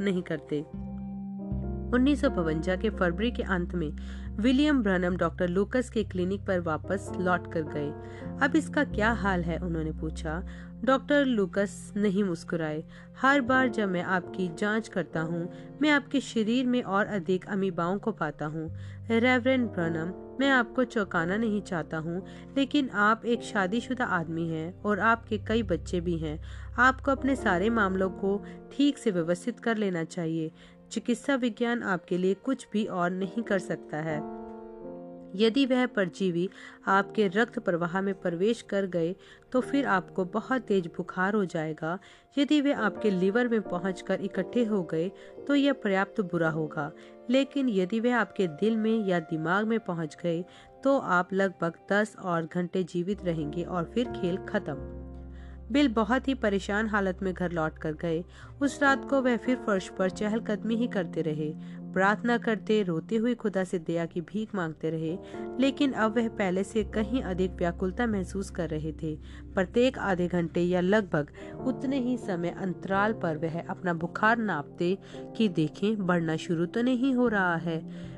नहीं 0.00 0.22
करते? 0.22 0.60
उन्नीस 1.94 2.22
के 2.24 2.90
फरवरी 2.90 3.30
के 3.30 3.42
अंत 3.42 3.74
में, 3.74 3.92
विलियम 4.30 4.82
ब्रनम 4.82 5.16
डॉक्टर 5.16 5.48
लूकस 5.48 5.90
के 5.90 6.04
क्लिनिक 6.04 6.46
पर 6.46 6.60
वापस 6.60 7.12
लौट 7.16 7.52
कर 7.52 7.62
गए। 7.62 7.90
अब 8.46 8.56
इसका 8.56 8.84
क्या 8.84 9.12
हाल 9.12 9.42
है, 9.42 9.58
उन्होंने 9.58 9.92
पूछा। 9.92 10.46
डॉक्टर 10.84 11.24
लूकस 11.24 11.92
नहीं 11.96 12.24
मुस्कुराए। 12.24 12.84
हर 13.20 13.40
बार 13.40 13.68
जब 13.68 13.88
मैं 13.88 14.02
आपकी 14.02 14.48
जाँच 14.58 14.88
करता 14.88 15.20
हूँ, 15.20 15.52
मैं 15.82 15.90
आपके 15.90 16.20
शरीर 16.20 16.66
में 16.66 16.82
और 16.82 17.06
अधिक 17.06 17.46
अमीबाओं 17.46 17.98
को 17.98 18.12
पाता 18.12 18.46
हूँ। 18.46 18.76
रेवरेंड 19.10 19.68
ब्रनम, 19.68 20.36
मैं 20.40 20.50
आपको 20.50 20.84
चौंकाना 20.84 21.36
नहीं 21.36 21.62
चाहता 21.62 21.96
हूँ, 21.96 22.26
लेकिन 22.56 22.90
आप 22.90 23.24
एक 23.24 23.42
शादीशुदा 23.42 24.04
आदमी 24.04 24.48
हैं 24.48 24.82
और 24.82 25.00
आपके 25.00 25.38
कई 25.38 25.62
बच्चे 25.62 26.00
भी 26.00 26.18
हैं। 26.18 26.40
आपको 26.78 27.10
अपने 27.10 27.36
सारे 27.36 27.70
मामलों 27.70 28.10
को 28.10 28.44
ठीक 28.76 28.98
से 28.98 29.10
व्यवस्थित 29.10 29.60
कर 29.60 29.76
लेना 29.76 30.04
चाहिए। 30.04 30.50
चिकित्सा 30.90 31.34
विज्ञान 31.34 31.82
आपके 31.82 32.18
लिए 32.18 32.34
कुछ 32.34 32.68
भी 32.72 32.84
और 32.84 33.10
नहीं 33.10 33.42
कर 33.42 33.58
सकता 33.58 33.96
है। 33.96 34.43
यदि 35.34 35.64
वह 35.66 35.86
परजीवी 35.86 36.48
आपके 36.86 37.26
रक्त 37.28 37.58
प्रवाह 37.58 38.00
में 38.00 38.14
प्रवेश 38.14 38.62
कर 38.62 38.86
गए 38.86 39.14
तो 39.52 39.60
फिर 39.60 39.86
आपको 39.86 40.24
बहुत 40.24 40.62
तेज 40.62 40.86
बुखार 40.86 41.34
हो 41.34 41.44
जाएगा। 41.44 41.98
यदि 42.38 42.60
वे 42.60 42.72
आपके 42.72 43.10
लीवर 43.10 43.48
में 43.48 43.60
पहुंचकर 43.62 44.20
इकट्ठे 44.20 44.64
हो 44.64 44.82
गए 44.82 45.10
तो 45.46 45.54
यह 45.54 45.72
पर्याप्त 45.74 46.20
बुरा 46.22 46.50
होगा। 46.50 46.90
लेकिन 47.30 47.68
यदि 47.68 48.00
वे 48.00 48.10
आपके 48.12 48.46
दिल 48.46 48.76
में 48.76 49.06
या 49.06 49.18
दिमाग 49.20 49.66
में 49.66 49.78
पहुँच 49.80 50.16
गए 50.22 50.44
तो 50.84 50.98
आप 50.98 51.32
लगभग 51.32 51.78
दस 51.92 52.16
और 52.18 52.46
घंटे 52.46 52.82
जीवित 52.84 53.24
रहेंगे 53.24 53.62
और 53.62 53.90
फिर 53.94 54.12
खेल 54.12 54.36
खत्म। 54.48 55.02
बिल 55.72 55.88
बहुत 55.88 56.26
ही 56.28 56.34
परेशान 56.34 56.88
हालत 56.88 57.22
में 57.22 57.32
घर 57.34 57.52
लौट 57.52 57.78
कर 57.78 57.92
गए। 57.92 58.22
उस 58.62 58.78
रात 58.82 59.08
को 59.10 59.20
वह 59.22 59.36
फिर 59.36 59.56
फर्श 59.56 59.88
पर 59.88 60.10
चहलकदमी 60.10 60.76
ही 60.76 60.86
करते 60.86 61.22
रहे। 61.22 61.52
प्रार्थना 61.94 62.36
करते, 62.38 62.82
रोते 62.82 63.16
हुए 63.16 63.34
खुदा 63.34 63.64
से 63.64 63.78
दया 63.78 64.06
की 64.06 64.20
भीख 64.20 64.54
मांगते 64.54 64.90
रहे, 64.90 65.18
लेकिन 65.60 65.92
अब 65.92 66.16
वह 66.16 66.28
पहले 66.28 66.64
से 66.64 66.84
कहीं 66.84 67.22
अधिक 67.22 67.50
व्याकुलता 67.50 68.06
महसूस 68.06 68.50
कर 68.50 68.68
रहे 68.68 68.92
थे। 68.92 69.14
प्रत्येक 69.54 69.98
आधे 69.98 70.28
घंटे 70.28 70.60
या 70.60 70.80
लगभग 70.80 71.32
उतने 71.66 71.98
ही 71.98 72.16
समय 72.18 72.54
अंतराल 72.58 73.12
पर 73.12 73.36
वह 73.36 73.60
अपना 73.60 73.94
बुखार 73.94 74.38
नापते 74.38 74.98
कि 75.36 75.48
देखें, 75.48 76.06
बढ़ना 76.06 76.36
शुरू 76.36 76.66
तो 76.66 76.82
नहीं 76.82 77.14
हो 77.14 77.28
रहा 77.28 77.56
है। 77.56 78.13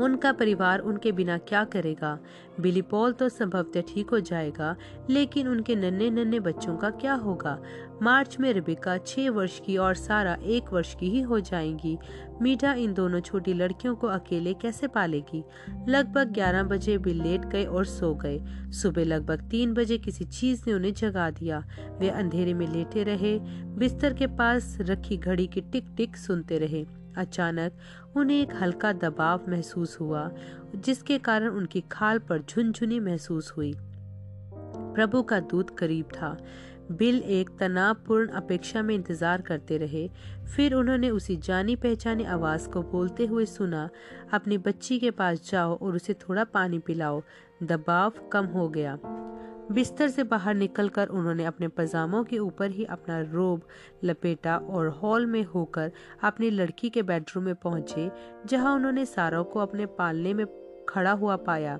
उनका 0.00 0.32
परिवार 0.32 0.78
उनके 0.78 1.12
बिना 1.12 1.38
क्या 1.38 1.64
करेगा? 1.64 2.18
बिली 2.60 2.82
पॉल 2.82 3.12
तो 3.12 3.28
संभवतः 3.28 3.80
ठीक 3.80 4.10
हो 4.10 4.20
जाएगा, 4.20 4.76
लेकिन 5.10 5.48
उनके 5.48 5.74
नन्हे 5.74 6.10
नन्हे 6.10 6.40
बच्चों 6.40 6.76
का 6.76 6.90
क्या 6.90 7.14
होगा? 7.14 7.62
मार्च 8.02 8.36
में 8.40 8.52
रिबिका 8.52 8.98
छह 8.98 9.30
वर्ष 9.30 9.60
की 9.60 9.76
और 9.76 9.94
सारा 9.94 10.36
एक 10.42 10.72
वर्ष 10.72 10.94
की 10.94 11.10
ही 11.10 11.20
हो 11.20 11.40
जाएँगी। 11.40 11.98
मीठा 12.42 12.72
इन 12.72 12.94
दोनों 12.94 13.20
छोटी 13.20 13.54
लड़कियों 13.54 13.94
को 13.94 14.06
अकेले 14.06 14.54
कैसे 14.54 14.86
पालेगी? 14.86 15.44
लगभग 15.88 16.32
ग्यारह 16.32 16.62
बजे 16.62 16.98
बिल 16.98 17.22
लेट 17.22 17.44
गए 17.44 17.64
और 17.64 17.84
सो 17.84 18.14
गए। 18.14 18.40
सुबह 18.70 19.04
लगभग 19.04 19.48
तीन 19.50 19.74
बजे 19.74 19.98
किसी 19.98 20.24
चीज़ 20.24 20.64
ने 20.66 20.72
उन्हें 20.72 20.94
जगा 20.94 21.30
दिया। 21.30 21.64
वे 21.98 22.08
अंधेरे 22.08 22.54
में 22.54 22.66
लेटे 22.66 23.02
रहे, 23.02 23.38
बिस्तर 23.76 24.14
के 24.14 24.26
पास 24.26 24.76
रखी 24.80 25.16
घड़ी 25.16 25.46
की 25.46 25.60
टिक 25.60 25.84
टिक 25.96 26.16
सुनते 26.16 26.58
रहे। 26.58 27.01
अचानक 27.16 27.72
उन्हें 28.16 28.42
एक 28.42 28.54
हल्का 28.54 28.92
दबाव 28.92 29.40
महसूस 29.48 30.00
हुआ, 30.00 30.30
जिसके 30.76 31.18
कारण 31.18 31.48
उनकी 31.48 31.80
खाल 31.80 32.18
पर 32.18 32.42
झुनझुनी 32.42 33.00
महसूस 33.00 33.52
हुई। 33.56 33.74
प्रभु 34.76 35.22
का 35.22 35.40
दूत 35.40 35.78
करीब 35.78 36.04
था। 36.04 36.36
बिल 36.92 37.22
एक 37.22 37.50
तनावपूर्ण 37.58 38.28
अपेक्षा 38.28 38.82
में 38.82 38.94
इंतज़ार 38.94 39.40
करते 39.40 39.78
रहे। 39.78 40.10
फिर 40.56 40.74
उन्होंने 40.74 41.10
उसी 41.10 41.36
जानी 41.36 41.76
पहचानी 41.76 42.24
आवाज़ 42.24 42.68
को 42.68 42.82
बोलते 42.82 43.26
हुए 43.26 43.46
सुना, 43.46 43.88
अपनी 44.32 44.58
बच्ची 44.58 44.98
के 44.98 45.10
पास 45.10 45.50
जाओ 45.50 45.78
और 45.78 45.96
उसे 45.96 46.14
थोड़ा 46.14 46.44
पानी 46.44 46.78
पिलाओ। 46.78 47.22
दबाव 47.62 48.12
कम 48.32 48.44
हो 48.44 48.68
गया। 48.68 48.98
बिस्तर 49.70 50.08
से 50.08 50.24
बाहर 50.24 50.54
निकलकर 50.54 51.06
उन्होंने 51.06 51.44
अपने 51.44 51.68
पजामों 51.68 52.24
के 52.24 52.38
ऊपर 52.38 52.70
ही 52.70 52.84
अपना 52.84 53.20
रोब, 53.20 53.62
लपेटा 54.04 54.56
और 54.56 54.88
हॉल 54.88 55.26
में 55.26 55.44
होकर 55.44 55.92
अपनी 56.22 56.50
लड़की 56.50 56.90
के 56.90 57.02
बेडरूम 57.02 57.44
में 57.44 57.54
पहुँचे, 57.54 58.10
जहाँ 58.46 58.74
उन्होंने 58.74 59.04
सारा 59.06 59.42
को 59.42 59.60
अपने 59.60 59.86
पालने 59.86 60.34
में 60.34 60.46
खड़ा 60.88 61.12
हुआ 61.12 61.36
पाया। 61.36 61.78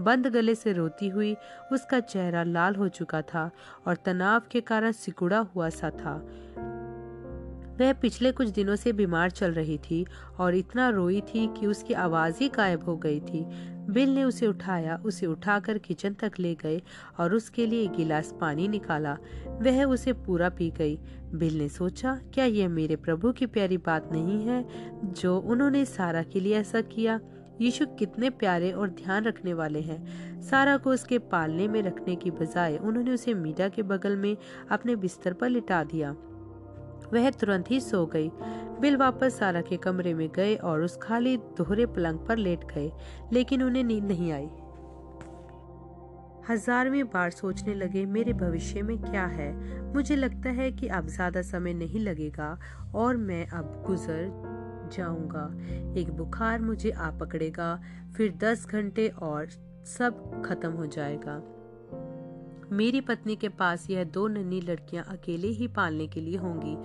बंद 0.00 0.26
गले 0.26 0.54
से 0.54 0.72
रोती 0.72 1.08
हुई 1.08 1.36
उसका 1.72 2.00
चेहरा 2.00 2.42
लाल 2.42 2.74
हो 2.74 2.88
चुका 2.88 3.22
था 3.22 3.50
और 3.86 3.96
तनाव 3.96 4.42
के 4.50 4.60
कारण 4.60 4.92
सिकुड़ा 4.92 5.38
हुआ 5.38 5.68
सा 5.68 5.90
था। 5.90 6.26
वह 7.80 7.92
पिछले 7.92 8.32
कुछ 8.32 8.48
दिनों 8.48 8.76
से 8.76 8.92
बीमार 8.92 9.30
चल 9.30 9.52
रही 9.52 9.78
थी 9.78 10.06
और 10.38 10.54
इतना 10.54 10.88
रोई 10.88 11.20
थी 11.20 11.46
कि 11.60 11.66
उसकी 11.66 11.94
आवाज़ 11.94 12.34
ही 12.40 12.48
गायब 12.48 12.84
हो 12.84 12.96
गई 12.96 13.20
थी। 13.20 13.44
बिल 13.90 14.14
ने 14.14 14.24
उसे 14.24 14.46
उठाया, 14.46 14.96
उसे 15.04 15.26
उठाकर 15.26 15.78
किचन 15.78 16.14
तक 16.14 16.32
ले 16.38 16.54
गए 16.54 16.82
और 17.18 17.34
उसके 17.34 17.66
लिए 17.66 17.82
एक 17.82 17.92
गिलास 17.92 18.34
पानी 18.40 18.68
निकाला। 18.68 19.16
वह 19.46 19.84
उसे 19.84 20.12
पूरा 20.12 20.48
पी 20.48 20.70
गई। 20.70 20.96
बिल 21.34 21.58
ने 21.58 21.68
सोचा, 21.68 22.20
क्या 22.34 22.44
यह 22.44 22.68
मेरे 22.68 22.96
प्रभु 22.96 23.32
की 23.32 23.46
प्यारी 23.46 23.76
बात 23.76 24.12
नहीं 24.12 24.44
है 24.44 24.64
जो 25.04 25.38
उन्होंने 25.38 25.84
सारा 25.84 26.22
के 26.22 26.40
लिए 26.40 26.56
ऐसा 26.56 26.80
किया? 26.80 27.20
यीशु 27.60 27.86
कितने 27.86 28.30
प्यारे 28.30 28.72
और 28.72 28.88
ध्यान 28.88 29.24
रखने 29.24 29.54
वाले 29.54 29.80
हैं। 29.80 30.40
सारा 30.42 30.76
को 30.76 30.90
उसके 30.90 31.18
पालने 31.18 31.68
में 31.68 31.82
रखने 31.82 32.16
की 32.16 32.30
बजाय 32.30 32.76
उन्होंने 32.76 33.10
उसे 33.10 33.34
मीडा 33.34 33.68
के 33.68 33.82
बगल 33.82 34.16
में 34.16 34.36
अपने 34.70 34.96
बिस्तर 34.96 35.32
पर 35.32 35.48
लिटा 35.48 35.84
दिया। 35.84 36.16
वह 37.12 37.30
तुरंत 37.30 37.70
ही 37.70 37.80
सो 37.80 38.04
गई। 38.06 38.30
बिल 38.80 38.96
वापस 38.96 39.38
सारा 39.38 39.60
के 39.60 39.76
कमरे 39.76 40.14
में 40.14 40.28
गए 40.28 40.54
और 40.56 40.82
उस 40.82 40.98
खाली 41.02 41.36
दोहरे 41.36 41.86
पलंग 41.86 42.18
पर 42.18 42.36
लेट 42.36 42.64
गए, 42.64 42.90
लेकिन 43.32 43.62
उन्हें 43.62 43.84
नींद 43.84 44.04
नहीं 44.04 44.32
आई। 44.32 44.48
हजारवीं 46.48 47.02
बार 47.04 47.30
सोचने 47.30 47.74
लगे, 47.74 48.04
मेरे 48.06 48.32
भविष्य 48.32 48.82
में 48.82 48.96
क्या 48.98 49.26
है? 49.26 49.52
मुझे 49.94 50.16
लगता 50.16 50.50
है 50.50 50.70
कि 50.72 50.88
अब 50.88 51.06
ज़्यादा 51.06 51.42
समय 51.42 51.74
नहीं 51.74 52.00
लगेगा 52.00 52.58
और 52.94 53.16
मैं 53.16 53.46
अब 53.46 53.82
गुजर 53.86 54.90
जाऊँगा। 54.92 55.44
एक 56.00 56.10
बुखार 56.10 56.60
मुझे 56.60 56.90
आ 56.90 57.10
पकड़ेगा, 57.10 57.80
फिर 58.16 58.32
दस 58.36 58.66
घंटे 58.66 59.08
और 59.08 59.48
सब 59.86 60.42
खत्म 60.44 60.70
हो 60.70 60.86
जाएगा। 60.86 61.40
मेरी 62.72 63.00
पत्नी 63.00 63.36
के 63.36 63.48
पास 63.48 63.90
यह 63.90 64.04
दो 64.04 64.28
नन्ही 64.28 64.60
लड़कियाँ 64.60 65.04
अकेले 65.04 65.48
ही 65.48 65.68
पालने 65.68 66.06
के 66.06 66.20
लिए 66.20 66.36
होंगी। 66.36 66.76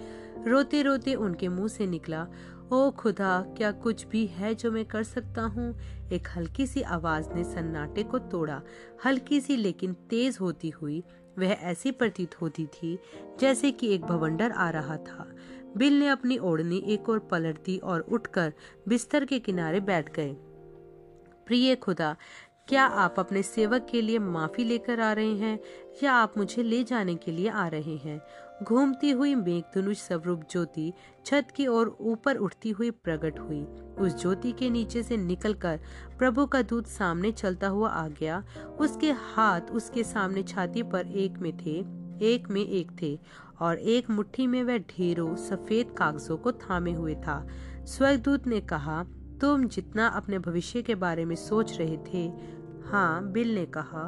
रोते 0.50 0.82
रोते 0.82 1.14
उनके 1.14 1.48
मुँह 1.48 1.68
से 1.68 1.88
निकला, 1.88 2.28
ओ 2.72 2.92
खुदा, 2.92 3.42
क्या 3.58 3.72
कुछ 3.72 4.08
भी 4.08 4.26
है 4.26 4.56
जो 4.56 4.72
मैं 4.72 4.86
कर 4.86 5.04
सकता 5.04 5.42
हूँ? 5.42 5.80
एक 6.12 6.28
हल्की 6.36 6.68
सी 6.68 6.82
आवाज़ 6.82 7.30
ने 7.34 7.44
सन्नाटे 7.44 8.04
को 8.04 8.20
तोड़ा। 8.20 8.62
हल्की 9.06 9.42
सी 9.42 9.56
लेकिन 9.56 9.94
तेज 9.94 10.38
होती 10.42 10.70
हुई, 10.70 11.04
वह 11.40 11.48
ऐसी 11.48 11.92
प्रतीत 11.92 12.42
होती 12.42 12.66
थी, 12.66 13.00
जैसे 13.40 13.72
कि 13.72 13.88
एक 13.88 14.02
भवंडर 14.02 14.52
आ 14.52 14.70
रहा 14.70 14.98
था। 14.98 15.36
बिल 15.78 16.00
ने 16.00 16.08
अपनी 16.08 16.38
ओढ़नी 16.38 16.78
एक 16.78 17.10
और 17.10 17.20
पलट 17.20 17.64
दी 17.66 17.78
और 17.78 18.02
उठकर 18.02 18.54
बिस्तर 18.88 19.26
के 19.26 19.40
किनारे 19.40 19.80
बैठ 19.80 20.16
गए। 20.16 20.36
प्रिय 21.46 21.76
खुदा 21.76 22.16
क्या 22.68 22.86
आप 22.86 23.16
अपने 23.20 23.44
सेवक 23.44 23.88
के 23.92 24.02
लिए 24.02 24.20
माफ़ी 24.20 24.64
लेकर 24.64 25.00
आ 25.00 25.14
रहे 25.14 25.36
हैं, 25.36 25.60
या 26.04 26.14
आप 26.14 26.38
मुझे 26.38 26.64
ले 26.64 26.84
जाने 26.84 27.16
के 27.16 27.32
लिए 27.32 27.50
आ 27.50 27.68
रहे 27.68 27.96
हैं? 27.98 28.22
घूमती 28.64 29.10
हुई 29.12 29.36
मेघ 29.36 29.64
धनुष 29.76 29.98
स्वरूप 29.98 30.42
ज्योति 30.52 30.94
छत 31.26 31.48
की 31.56 31.68
ओर 31.68 31.98
ऊपर 32.02 32.36
उठती 32.36 32.70
हुई 32.70 32.92
प्रकट 32.92 33.40
हुई। 33.40 33.62
उस 34.00 34.22
ज्योति 34.22 34.52
के 34.52 34.70
नीचे 34.70 35.04
से 35.04 35.18
निकलकर 35.18 35.80
प्रभु 36.20 36.46
का 36.46 36.62
दूत 36.62 36.88
सामने 36.88 37.32
चलता 37.32 37.68
हुआ 37.68 37.90
आ 37.90 38.08
गया। 38.08 38.44
उसके 38.80 39.12
हाथ 39.12 39.62
उसके 39.62 40.04
सामने 40.04 40.44
छाती 40.44 40.84
पर 40.84 41.08
एक 41.08 41.32
में 41.32 41.58
थे, 41.58 41.80
एक 42.34 42.50
में 42.50 42.68
एक 42.68 42.92
थे, 43.02 43.20
और 43.60 43.78
एक 43.78 44.10
मुट्ठी 44.10 44.48
में 44.48 44.64
वह 44.64 44.78
ढेरों 44.78 45.36
सफ़ेद 45.36 45.96
कागजों 45.98 46.38
को 46.38 46.52
थामे 46.52 46.94
हुए 46.94 47.16
था। 47.16 47.48
स्वर्गदूत 47.86 48.48
ने 48.48 48.62
कहा, 48.62 49.06
तुम 49.42 49.68
जितना 49.68 50.08
अपने 50.08 50.40
भविष्य 50.40 50.82
के 50.82 50.96
बारे 50.96 51.26
में 51.26 51.36
सोच 51.36 51.78
रहे 51.78 51.98
थे 51.98 52.55
हाँ 52.86 53.32
बिल 53.32 53.56
ने 53.56 53.66
कहा। 53.66 54.08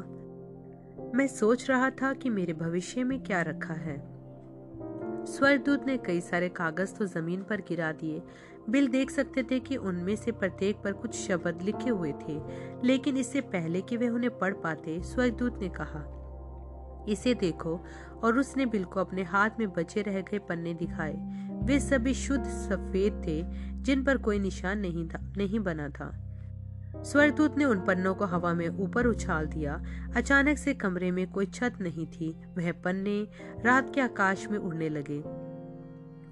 मैं 1.15 1.27
सोच 1.27 1.69
रहा 1.69 1.89
था 1.89 2.13
कि 2.13 2.29
मेरे 2.29 2.53
भविष्य 2.53 3.03
में 3.03 3.23
क्या 3.23 3.41
रखा 3.41 3.73
है। 3.73 3.97
स्वर्गदूत 5.25 5.85
ने 5.85 5.97
कई 5.97 6.21
सारे 6.21 6.49
कागज़ 6.49 6.93
तो 6.95 7.05
ज़मीन 7.05 7.43
पर 7.43 7.61
गिरा 7.61 7.91
दिए। 7.91 8.21
बिल 8.69 8.87
देख 8.87 9.11
सकते 9.11 9.43
थे 9.43 9.59
कि 9.59 9.75
उनमें 9.75 10.15
से 10.15 10.31
प्रत्येक 10.31 10.75
पर 10.75 10.91
कुछ 10.91 11.15
शब्द 11.15 11.61
लिखे 11.61 11.89
हुए 11.89 12.11
थे, 12.11 12.41
लेकिन 12.83 13.17
इससे 13.17 13.41
पहले 13.41 13.81
कि 13.81 13.97
वे 13.97 14.09
उन्हें 14.09 14.37
पढ़ 14.37 14.53
पाते, 14.53 15.01
स्वर्गदूत 15.03 15.59
ने 15.61 15.69
कहा, 15.69 16.03
इसे 17.09 17.33
देखो। 17.33 17.85
और 18.23 18.37
उसने 18.37 18.65
बिल 18.65 18.83
को 18.83 18.99
अपने 18.99 19.23
हाथ 19.23 19.49
में 19.59 19.73
बचे 19.73 20.01
रह 20.01 20.21
गए 20.21 20.39
पन्ने 20.39 20.73
दिखाए। 20.73 21.13
वे 21.63 21.79
सभी 21.79 22.13
शुद्ध 22.13 22.45
सफ़ेद 22.45 23.21
थे, 23.27 23.43
जिन 23.81 24.03
पर 24.03 24.17
कोई 24.17 24.39
निशान 24.39 24.79
नहीं 24.79 25.07
था, 25.07 25.33
नहीं 25.37 25.59
बना 25.59 25.89
था। 25.89 26.26
स्वर्गदूत 27.03 27.57
ने 27.57 27.65
उन 27.65 27.79
पन्नों 27.79 28.15
को 28.15 28.25
हवा 28.25 28.53
में 28.53 28.67
ऊपर 28.67 29.05
उछाल 29.05 29.45
दिया। 29.45 29.83
अचानक 30.15 30.57
से 30.57 30.73
कमरे 30.73 31.11
में 31.11 31.31
कोई 31.31 31.45
छत 31.45 31.73
नहीं 31.81 32.07
थी। 32.07 32.35
वह 32.57 32.71
पन्ने 32.71 33.27
रात 33.65 33.95
के 33.95 34.01
आकाश 34.01 34.47
में 34.47 34.59
उड़ने 34.59 34.89
लगे। 34.89 35.47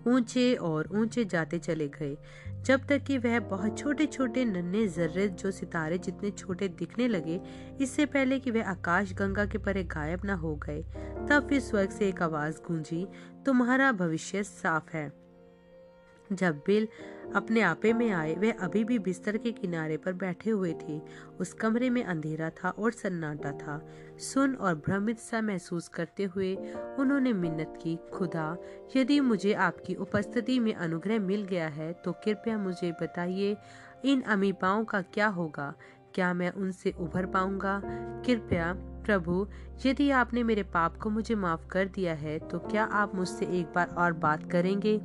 ऊँचे 0.10 0.54
और 0.54 0.90
ऊँचे 0.92 1.26
जाते 1.26 1.60
चले 1.60 1.88
गए। 1.88 2.18
जब 2.62 2.86
तक 2.86 3.04
कि 3.04 3.18
वह 3.18 3.40
बहुत 3.40 3.78
छोटे 3.78 4.06
छोटे 4.06 4.46
नन्हे 4.46 4.88
जर्रे 4.88 5.28
जो 5.28 5.52
सितारे 5.52 5.98
जितने 5.98 6.32
छोटे 6.32 6.68
दिखने 6.68 7.08
लगे, 7.08 7.42
इससे 7.82 8.06
पहले 8.06 8.40
कि 8.40 8.52
वह 8.52 8.70
आकाश 8.70 9.14
गंगा 9.14 9.46
के 9.46 9.58
परे 9.58 9.84
गायब 9.84 10.22
न 10.26 10.30
हो 10.30 10.56
गए, 10.56 10.82
तब 11.30 11.48
फिर 11.50 11.60
स्वर्ग 11.60 11.90
से 11.90 12.10
एक 12.10 12.22
आवाज़ 12.22 12.58
गूंजी, 12.58 13.08
तुम्हारा 13.46 13.92
भविष्य 13.92 14.44
साफ़ 14.44 14.98
है। 14.98 15.25
जब 16.32 16.58
बिल 16.58 16.88
अपने 17.36 17.62
आपे 17.62 17.92
में 17.94 18.10
आए, 18.12 18.34
वह 18.36 18.52
अभी 18.60 18.84
भी 18.84 18.98
बिस्तर 19.00 19.38
के 19.38 19.52
किनारे 19.52 19.98
पर 19.98 20.14
बैठे 20.14 20.50
हुए 20.50 20.74
थे। 20.82 21.00
उस 21.40 21.54
कमरे 21.54 21.90
में 21.90 22.04
अंधेरा 22.04 22.50
था 22.50 22.70
और 22.70 22.92
सन्नाटा 22.92 23.52
था। 23.52 23.80
सुन 24.20 24.56
और 24.56 24.76
भ्रमित 24.76 25.20
सा 25.20 25.42
महसूस 25.42 25.88
करते 25.88 26.24
हुए 26.26 26.56
उन्होंने 27.00 27.34
मिन्नत 27.34 27.74
की, 27.84 27.98
खुदा, 28.14 28.58
यदि 28.96 29.20
मुझे 29.20 29.54
आपकी 29.54 29.96
उपस्थिति 29.96 30.60
में 30.60 30.74
अनुग्रह 30.74 31.20
मिल 31.20 31.44
गया 31.44 31.68
है 31.68 31.92
तो 31.94 32.12
कृपया 32.12 32.58
मुझे 32.58 32.92
बताइए, 32.92 33.56
इन 34.06 34.22
अमीपाओं 34.22 34.86
का 34.86 35.02
क्या 35.02 35.28
होगा? 35.28 35.74
क्या 36.14 36.34
मैं 36.34 36.52
उनसे 36.52 36.92
उभर 36.92 37.26
पाऊँगा? 37.26 37.82
कृपया, 38.26 38.74
प्रभु, 39.06 39.48
यदि 39.86 40.10
आपने 40.12 40.44
मेरे 40.44 40.64
पाप 40.64 40.98
को 40.98 41.10
मुझे 41.10 41.36
माफ़ 41.36 41.68
कर 41.68 41.88
दिया 41.88 42.14
है 42.14 42.38
तो 42.40 42.60
क्या 42.60 42.84
आप 42.84 43.16
मुझसे 43.16 43.46
एक 43.60 43.74
बार 43.76 43.96
और 43.98 44.14
बात 44.14 44.50
करेंगे? 44.52 45.00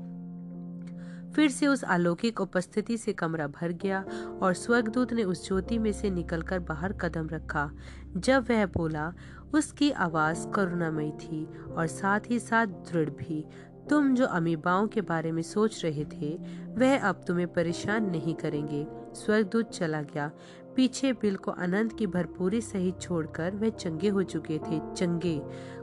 फिर 1.37 1.51
से 1.51 1.67
उस 1.67 1.85
अलौकिक 1.85 2.41
उपस्थिति 2.41 2.97
से 2.97 3.13
कमरा 3.13 3.47
भर 3.47 3.73
गया 3.73 4.05
और 4.43 4.55
स्वर्गदूत 4.55 5.13
ने 5.13 5.25
उस 5.25 5.49
ज्योति 5.49 5.79
में 5.79 5.93
से 5.93 6.11
निकलकर 6.11 6.59
बाहर 6.59 6.93
कदम 6.93 7.29
रखा। 7.29 7.71
जब 8.17 8.43
वह 8.51 8.67
बोला, 8.67 9.13
उसकी 9.55 9.91
आवाज़ 9.91 10.49
करुणामयी 10.49 11.11
थी 11.11 11.47
और 11.65 11.87
साथ 11.87 12.21
ही 12.27 12.39
साथ 12.39 12.67
दृढ़ 12.67 13.11
भी। 13.11 13.47
तुम 13.91 14.15
जो 14.15 14.27
अमीबाओं 14.27 14.89
के 14.89 15.01
बारे 15.01 15.33
में 15.33 15.43
सोच 15.43 15.85
रहे 15.85 16.05
थे, 16.05 16.41
वह 16.69 17.01
अब 17.01 17.25
तुम्हें 17.27 17.53
परेशान 17.53 18.11
नहीं 18.11 18.35
करेंगे। 18.35 18.87
स्वर्गदूत 19.15 19.71
चला 19.71 20.03
गया। 20.03 20.31
पीछे 20.77 21.13
बिल 21.13 21.37
को 21.37 21.51
अनंत 21.51 21.99
की 21.99 22.07
भरपूरी 22.07 22.61
सहित 22.61 23.01
छोड़कर 23.01 23.57
वह 23.57 23.69
चंगे 23.69 24.09
हो 24.09 24.23
चुके 24.23 24.59
थे। 24.59 24.81
चंगे। 24.95 25.43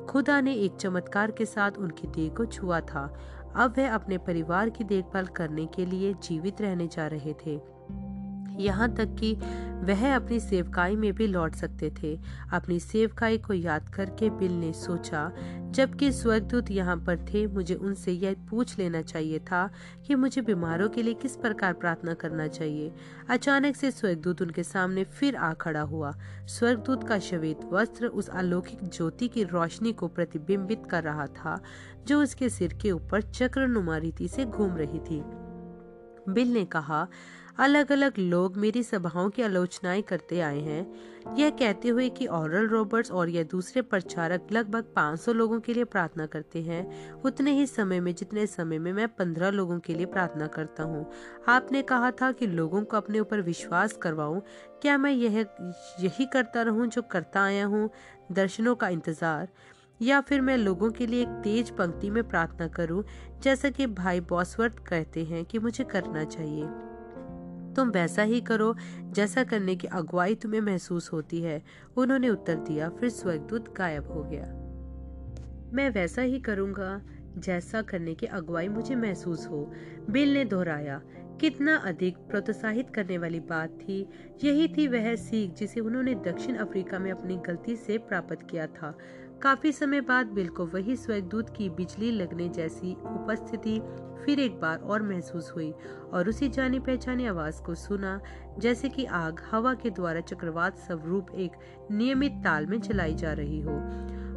खुदा 0.09 0.41
ने 0.41 0.53
एक 0.53 0.75
चमत्कार 0.75 1.31
के 1.31 1.45
साथ 1.45 1.71
उनकी 1.71 2.07
देह 2.07 2.29
को 2.29 2.45
छुआ 2.45 2.79
था 2.79 3.17
अब 3.57 3.73
वह 3.77 3.93
अपने 3.93 4.17
परिवार 4.17 4.69
की 4.69 4.83
देखभाल 4.83 5.25
करने 5.25 5.65
के 5.65 5.85
लिए 5.85 6.13
जीवित 6.13 6.61
रहने 6.61 6.87
जा 6.87 7.07
रहे 7.07 7.33
थे। 7.33 7.76
यहाँ 8.59 8.95
तक 8.95 9.15
कि 9.19 9.33
वह 9.77 10.15
अपनी 10.15 10.39
सेवकाई 10.39 10.95
में 10.95 11.13
भी 11.13 11.27
लौट 11.27 11.55
सकते 11.55 11.91
थे। 12.03 12.19
अपनी 12.53 12.79
सेवकाई 12.79 13.37
को 13.37 13.53
याद 13.53 13.89
करके 13.89 14.29
बिल 14.29 14.51
ने 14.51 14.73
सोचा, 14.73 15.31
जबकि 15.71 16.11
स्वर्गदूत 16.11 16.71
यहाँ 16.71 16.97
पर 16.97 17.17
थे, 17.17 17.47
मुझे 17.47 17.75
उनसे 17.75 18.11
यह 18.11 18.35
पूछ 18.49 18.79
लेना 18.79 19.01
चाहिए 19.01 19.39
था 19.39 19.69
कि 20.07 20.15
मुझे 20.15 20.41
बीमारों 20.41 20.89
के 20.89 21.03
लिए 21.03 21.13
किस 21.13 21.35
प्रकार 21.35 21.73
प्रार्थना 21.73 22.13
करना 22.13 22.47
चाहिए। 22.47 22.91
अचानक 23.29 23.75
से 23.75 23.91
स्वर्गदूत 23.91 24.41
उनके 24.41 24.63
सामने 24.63 25.03
फिर 25.03 25.35
आ 25.35 25.53
खड़ा 25.53 25.81
हुआ। 25.81 26.15
स्वर्गदूत 26.47 27.07
का 27.07 27.19
श्वेत 27.19 27.59
वस्त्र 27.71 28.07
उस 28.07 28.27
अलौकिक 28.27 28.83
ज्योति 28.83 29.27
की 29.27 29.43
रोशनी 29.43 29.93
को 29.93 30.07
प्रतिबिंबित 30.07 30.83
कर 30.91 31.03
रहा 31.03 31.27
था, 31.27 31.61
जो 32.07 32.21
उसके 32.21 32.49
सिर 32.49 32.73
के 32.73 32.91
ऊपर 32.91 33.21
चक्र 33.21 33.97
रीति 33.99 34.27
से 34.27 34.45
घूम 34.45 34.77
रही 34.77 34.99
थी। 34.99 35.46
बिल 36.29 36.53
ने 36.53 36.65
कहा 36.65 37.07
अलग 37.59 37.91
अलग 37.91 38.13
लोग 38.19 38.57
मेरी 38.57 38.83
सभाओं 38.83 39.29
की 39.29 39.41
आलोचनाएँ 39.41 40.01
करते 40.01 40.39
आए 40.39 40.59
हैं। 40.59 41.35
यह 41.35 41.49
कहते 41.49 41.89
हुए 41.89 42.09
कि 42.09 42.27
ऑरल 42.27 42.67
रॉबर्ट्स 42.67 43.11
और 43.11 43.29
यह 43.29 43.43
दूसरे 43.43 43.81
प्रचारक 43.81 44.47
लगभग 44.51 44.83
500 44.95 45.33
लोगों 45.33 45.59
के 45.59 45.73
लिए 45.73 45.83
प्रार्थना 45.83 46.25
करते 46.25 46.61
हैं। 46.61 47.13
उतने 47.21 47.51
ही 47.51 47.67
समय 47.67 47.99
में, 47.99 48.15
जितने 48.15 48.47
समय 48.47 48.79
में 48.79 48.93
मैं 48.93 49.07
15 49.07 49.49
लोगों 49.49 49.79
के 49.79 49.93
लिए 49.93 50.05
प्रार्थना 50.05 50.47
करता 50.47 50.83
हूँ। 50.83 51.11
आपने 51.47 51.81
कहा 51.81 52.11
था 52.11 52.31
कि 52.31 52.47
लोगों 52.47 52.83
को 52.83 52.97
अपने 52.97 53.19
ऊपर 53.19 53.41
विश्वास 53.41 53.93
करवाऊं। 53.93 54.39
क्या 54.81 54.97
मैं 54.97 55.11
यह, 55.11 55.45
यही 55.99 56.25
करता 56.25 56.61
रहूँ 56.61 56.87
जो 56.87 57.01
करता 57.01 57.43
आया 57.43 57.65
हूँ? 57.65 57.89
दर्शनों 58.31 58.75
का 58.75 58.89
इंतज़ार। 58.89 59.47
या 60.01 60.21
फिर 60.21 60.41
मैं 60.41 60.57
लोगों 60.57 60.91
के 60.91 61.07
लिए 61.07 61.21
एक 61.21 61.29
तेज 61.29 61.69
पंक्ति 61.69 62.09
में 62.09 62.27
प्रार्थना 62.27 62.67
करूँ, 62.67 63.03
जैसा 63.43 63.69
कि 63.69 63.87
भाई 63.87 64.19
बॉसवर्थ 64.19 64.79
कहते 64.79 65.23
हैं 65.23 65.45
कि 65.45 65.59
मुझे 65.59 65.83
करना 65.83 66.23
चाहिए। 66.23 66.65
तुम 67.73 67.89
वैसा 67.89 68.21
ही 68.21 68.41
करो, 68.41 68.75
जैसा 69.01 69.43
करने 69.43 69.75
की 69.75 69.87
अगुवाई 69.87 70.35
तुम्हें 70.35 70.61
महसूस 70.61 71.13
होती 71.13 71.41
है, 71.41 71.63
उन्होंने 71.97 72.29
उत्तर 72.29 72.55
दिया, 72.55 72.89
फिर 72.89 73.09
स्वर्गदूत 73.09 73.75
गायब 73.77 74.11
हो 74.11 74.23
गया। 74.23 74.45
मैं 75.73 75.89
वैसा 75.89 76.21
ही 76.21 76.39
करूँगा, 76.39 77.01
जैसा 77.37 77.81
करने 77.81 78.15
की 78.15 78.25
अगुवाई 78.25 78.67
मुझे 78.67 78.95
महसूस 78.95 79.47
हो, 79.47 79.73
बिल 80.09 80.33
ने 80.33 80.45
दोहराया। 80.45 81.01
कितना 81.41 81.75
अधिक 81.75 82.17
प्रोत्साहित 82.17 82.89
करने 82.89 83.17
वाली 83.17 83.39
बात 83.39 83.69
थी, 83.69 84.09
यही 84.43 84.67
थी 84.67 84.87
वह 84.87 85.15
सीख 85.15 85.53
जिसे 85.53 85.79
उन्होंने 85.79 86.15
दक्षिण 86.15 86.55
अफ्रीका 86.55 86.99
में 86.99 87.11
अपनी 87.11 87.37
गलती 87.37 87.75
से 87.75 87.97
प्राप्त 87.97 88.47
किया 88.51 88.67
था। 88.67 88.97
काफ़ी 89.41 89.71
समय 89.71 90.01
बाद 90.01 90.25
बिल 90.25 90.47
को 90.47 90.65
वही 90.65 90.95
स्वर्गदूत 90.95 91.49
की 91.57 91.69
बिजली 91.69 92.11
लगने 92.11 92.49
जैसी 92.49 92.93
उपस्थिति 92.93 93.81
फिर 94.25 94.39
एक 94.39 94.59
बार 94.59 94.77
और 94.77 95.03
महसूस 95.03 95.51
हुई 95.55 95.73
और 96.13 96.29
उसी 96.29 96.49
जानी 96.49 96.79
पहचानी 96.79 97.27
आवाज़ 97.27 97.61
को 97.61 97.75
सुना, 97.75 98.21
जैसे 98.59 98.89
कि 98.89 99.05
आग 99.05 99.41
हवा 99.51 99.73
के 99.73 99.89
द्वारा 99.89 100.21
चक्रवात 100.21 100.77
स्वरूप 100.77 101.27
एक 101.35 101.51
नियमित 101.91 102.31
ताल 102.31 102.65
में 102.65 102.79
चलाई 102.79 103.15
जा 103.15 103.33
रही 103.33 103.61
हो। 103.61 103.79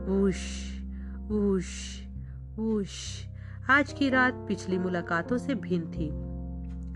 वूश 0.04 0.70
वूश 1.16 2.00
वूश। 2.56 3.26
आज 3.70 3.92
की 3.92 4.10
रात 4.10 4.34
पिछली 4.34 4.78
मुलाकातों 4.78 5.38
से 5.38 5.54
भिन्न 5.54 5.90
थी। 5.90 6.29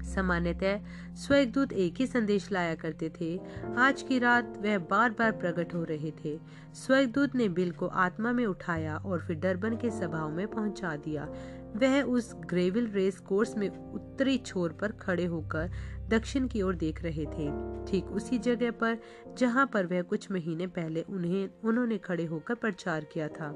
सामान्यतः 0.04 0.80
स्वर्गदूत 1.14 1.72
एक 1.72 1.94
ही 1.96 2.06
संदेश 2.06 2.52
लाया 2.52 2.74
करते 2.74 3.12
थे। 3.20 3.40
आज 3.76 4.02
की 4.02 4.18
रात 4.18 4.58
वह 4.58 4.78
बार 4.78 5.10
बार 5.10 5.32
प्रकट 5.32 5.74
हो 5.74 5.84
रहे 5.84 6.12
थे। 6.24 6.38
स्वर्गदूत 6.74 7.34
ने 7.34 7.48
बिल 7.48 7.70
को 7.70 7.86
आत्मा 7.86 8.32
में 8.32 8.46
उठाया 8.46 8.96
और 8.96 9.20
फिर 9.20 9.36
डरबन 9.36 9.76
के 9.76 9.90
सभाओं 9.90 10.30
में 10.30 10.46
पहुँचा 10.48 10.96
दिया। 10.96 11.28
वह 11.76 12.02
उस 12.02 12.34
ग्रेविल 12.34 12.86
रेस 12.86 13.18
कोर्स 13.18 13.56
में 13.56 13.68
उत्तरी 13.92 14.38
छोर 14.38 14.72
पर 14.72 14.92
खड़े 14.92 15.24
होकर 15.24 15.70
दक्षिण 16.08 16.48
की 16.48 16.62
ओर 16.62 16.74
देख 16.74 17.02
रहे 17.02 17.24
थे। 17.24 17.50
ठीक 17.86 18.06
उसी 18.12 18.38
जगह 18.38 18.70
पर, 18.70 18.98
जहाँ 19.38 19.66
पर 19.66 19.86
वह 19.86 20.02
कुछ 20.02 20.30
महीने 20.30 20.66
पहले 20.66 21.02
उन्हें, 21.02 21.48
उन्होंने 21.64 21.98
खड़े 21.98 22.24
होकर 22.24 22.54
प्रचार 22.54 23.04
किया 23.04 23.28
था। 23.28 23.50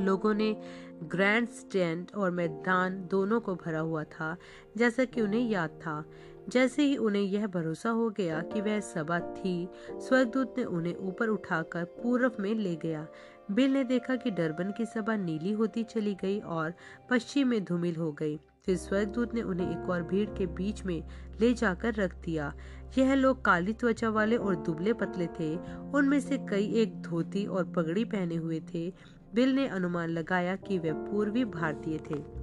लोगों 0.00 0.34
ने 0.34 0.60
ग्रैंड 1.02 1.48
स्टैंड 1.48 2.06
और 2.16 2.30
मैदान 2.30 3.08
दोनों 3.10 3.40
को 3.40 3.54
भरा 3.54 3.80
हुआ 3.80 4.04
था, 4.04 4.36
जैसा 4.76 5.04
कि 5.04 5.20
उन्हें 5.20 5.48
याद 5.48 5.70
था। 5.70 6.04
जैसे 6.48 6.82
ही 6.82 6.96
उन्हें 6.96 7.22
यह 7.22 7.46
भरोसा 7.46 7.90
हो 7.90 8.10
गया 8.10 8.40
कि 8.40 8.60
वह 8.60 8.80
सभा 8.80 9.20
थी, 9.20 9.68
स्वर्गदूत 9.90 10.54
ने 10.58 10.64
उन्हें 10.64 10.96
ऊपर 10.96 11.28
उठाकर 11.28 11.84
पूर्व 11.84 12.32
में 12.40 12.54
ले 12.54 12.76
गया। 12.76 13.06
बिल 13.50 13.72
ने 13.72 13.84
देखा 13.84 14.16
कि 14.16 14.30
डरबन 14.30 14.72
की 14.78 14.84
सभा 14.84 15.16
नीली 15.16 15.52
होती 15.52 15.82
चली 15.82 16.14
गई 16.14 16.40
और 16.40 16.74
पश्चिम 17.10 17.48
में 17.48 17.64
धूमिल 17.64 17.96
हो 17.96 18.12
गई। 18.12 18.40
फिर 18.66 18.76
स्वर्गदूत 18.76 19.34
ने 19.34 19.42
उन्हें 19.42 19.70
एक 19.70 19.90
और 19.90 20.02
भीड़ 20.02 20.30
के 20.30 20.46
बीच 20.46 20.84
में 20.84 21.04
ले 21.40 21.54
जाकर 21.54 21.94
रख 21.94 22.14
दिया। 22.24 22.54
यह 22.98 23.14
लोग 23.14 23.44
काली 23.44 23.72
त्वचा 23.72 24.10
वाले 24.10 24.36
और 24.36 24.56
दुबले 24.56 24.92
पतले 24.92 25.26
थे। 25.26 25.56
उनमें 25.90 26.20
से 26.20 26.38
कई 26.38 26.72
एक 26.72 27.02
धोती 27.02 27.46
और 27.46 27.64
पगड़ी 27.64 28.04
पहने 28.04 28.36
हुए 28.36 28.62
थे। 28.74 28.92
बिल 29.34 29.54
ने 29.54 29.68
अनुमान 29.68 30.08
लगाया 30.08 30.56
कि 30.56 30.78
वे 30.78 30.92
पूर्वी 30.92 31.44
भारतीय 31.44 31.98
थे। 31.98 32.40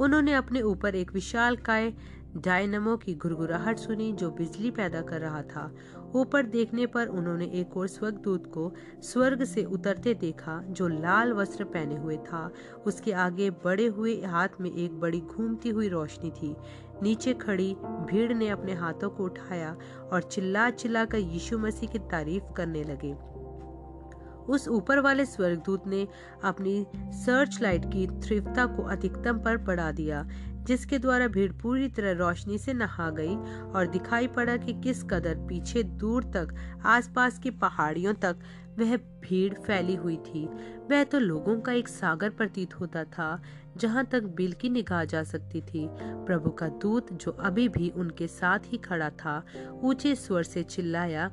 उन्होंने 0.00 0.34
अपने 0.34 0.62
ऊपर 0.62 0.94
एक 0.94 1.12
विशाल 1.12 1.56
काय 1.56 1.92
डायनमो 2.36 2.96
की 2.96 3.14
घुरघुराहट 3.14 3.78
सुनी 3.78 4.12
जो 4.12 4.30
बिजली 4.30 4.70
पैदा 4.70 5.00
कर 5.02 5.20
रहा 5.20 5.42
था। 5.42 5.74
ऊपर 6.14 6.46
देखने 6.46 6.86
पर 6.86 7.06
उन्होंने 7.06 7.44
एक 7.44 7.76
और 7.76 7.86
स्वर्गदूत 7.86 8.46
को 8.46 8.72
स्वर्ग 9.02 9.44
से 9.44 9.64
उतरते 9.64 10.14
देखा, 10.14 10.64
जो 10.68 10.88
लाल 10.88 11.32
वस्त्र 11.32 11.64
पहने 11.64 11.96
हुए 11.96 12.16
था। 12.16 12.50
उसके 12.86 13.12
आगे 13.12 13.50
बड़े 13.50 13.86
हुए 13.86 14.22
हाथ 14.22 14.48
में 14.60 14.74
एक 14.74 15.00
बड़ी 15.00 15.20
घूमती 15.20 15.68
हुई 15.68 15.88
रोशनी 15.88 16.30
थी। 16.30 16.56
नीचे 17.02 17.34
खड़ी 17.34 17.76
भीड़ 17.80 18.32
ने 18.32 18.48
अपने 18.48 18.74
हाथों 18.74 19.10
को 19.10 19.24
उठाया 19.24 19.76
और 20.12 20.22
चिल्ला 20.22 20.70
चिल्ला 20.70 21.04
कर 21.04 21.18
यीशु 21.18 21.58
मसीह 21.58 21.88
की 21.88 21.98
तारीफ़ 21.98 22.52
करने 22.52 22.84
लगे। 22.84 23.29
उस 24.50 24.68
ऊपर 24.68 24.98
वाले 24.98 25.24
स्वर्गदूत 25.24 25.86
ने 25.86 26.06
अपनी 26.44 26.86
सर्च 26.96 27.60
लाइट 27.62 27.84
की 27.84 28.06
तीव्रता 28.06 28.66
को 28.66 28.82
अधिकतम 28.82 29.38
पर 29.38 29.56
बढ़ा 29.56 29.90
दिया, 29.92 30.26
जिसके 30.60 30.98
द्वारा 30.98 31.26
भीड़ 31.26 31.52
पूरी 31.52 31.88
तरह 31.88 32.12
रोशनी 32.12 32.58
से 32.58 32.72
नहा 32.72 33.10
गई 33.10 33.36
और 33.70 33.86
दिखाई 33.86 34.26
पड़ा 34.26 34.56
कि 34.56 34.72
किस 34.72 35.02
कदर 35.02 35.34
पीछे 35.48 35.82
दूर 35.82 36.24
तक, 36.24 36.54
आसपास 36.84 37.38
की 37.38 37.50
पहाड़ियों 37.50 38.14
तक 38.14 38.36
वह 38.78 38.96
भीड़ 38.96 39.54
फैली 39.54 39.94
हुई 39.94 40.16
थी। 40.16 40.44
वह 40.90 41.04
तो 41.04 41.18
लोगों 41.18 41.58
का 41.60 41.72
एक 41.72 41.88
सागर 41.88 42.30
प्रतीत 42.30 42.80
होता 42.80 43.04
था, 43.04 43.42
जहाँ 43.76 44.04
तक 44.04 44.22
बिल 44.36 44.52
की 44.52 44.68
निगाह 44.68 45.04
जा 45.04 45.22
सकती 45.22 45.60
थी। 45.60 45.86
प्रभु 45.92 46.50
का 46.50 46.68
दूत, 46.68 47.12
जो 47.12 47.30
अभी 47.30 47.68
भी 47.68 47.90
उनके 47.90 48.26
साथ 48.26 48.58
ही 48.66 48.78
खड़ा 48.78 49.10
था, 49.10 49.42
ऊँचे 49.82 50.14
स्वर 50.14 50.42
से 50.42 50.62
चिल्लाया 50.62 51.30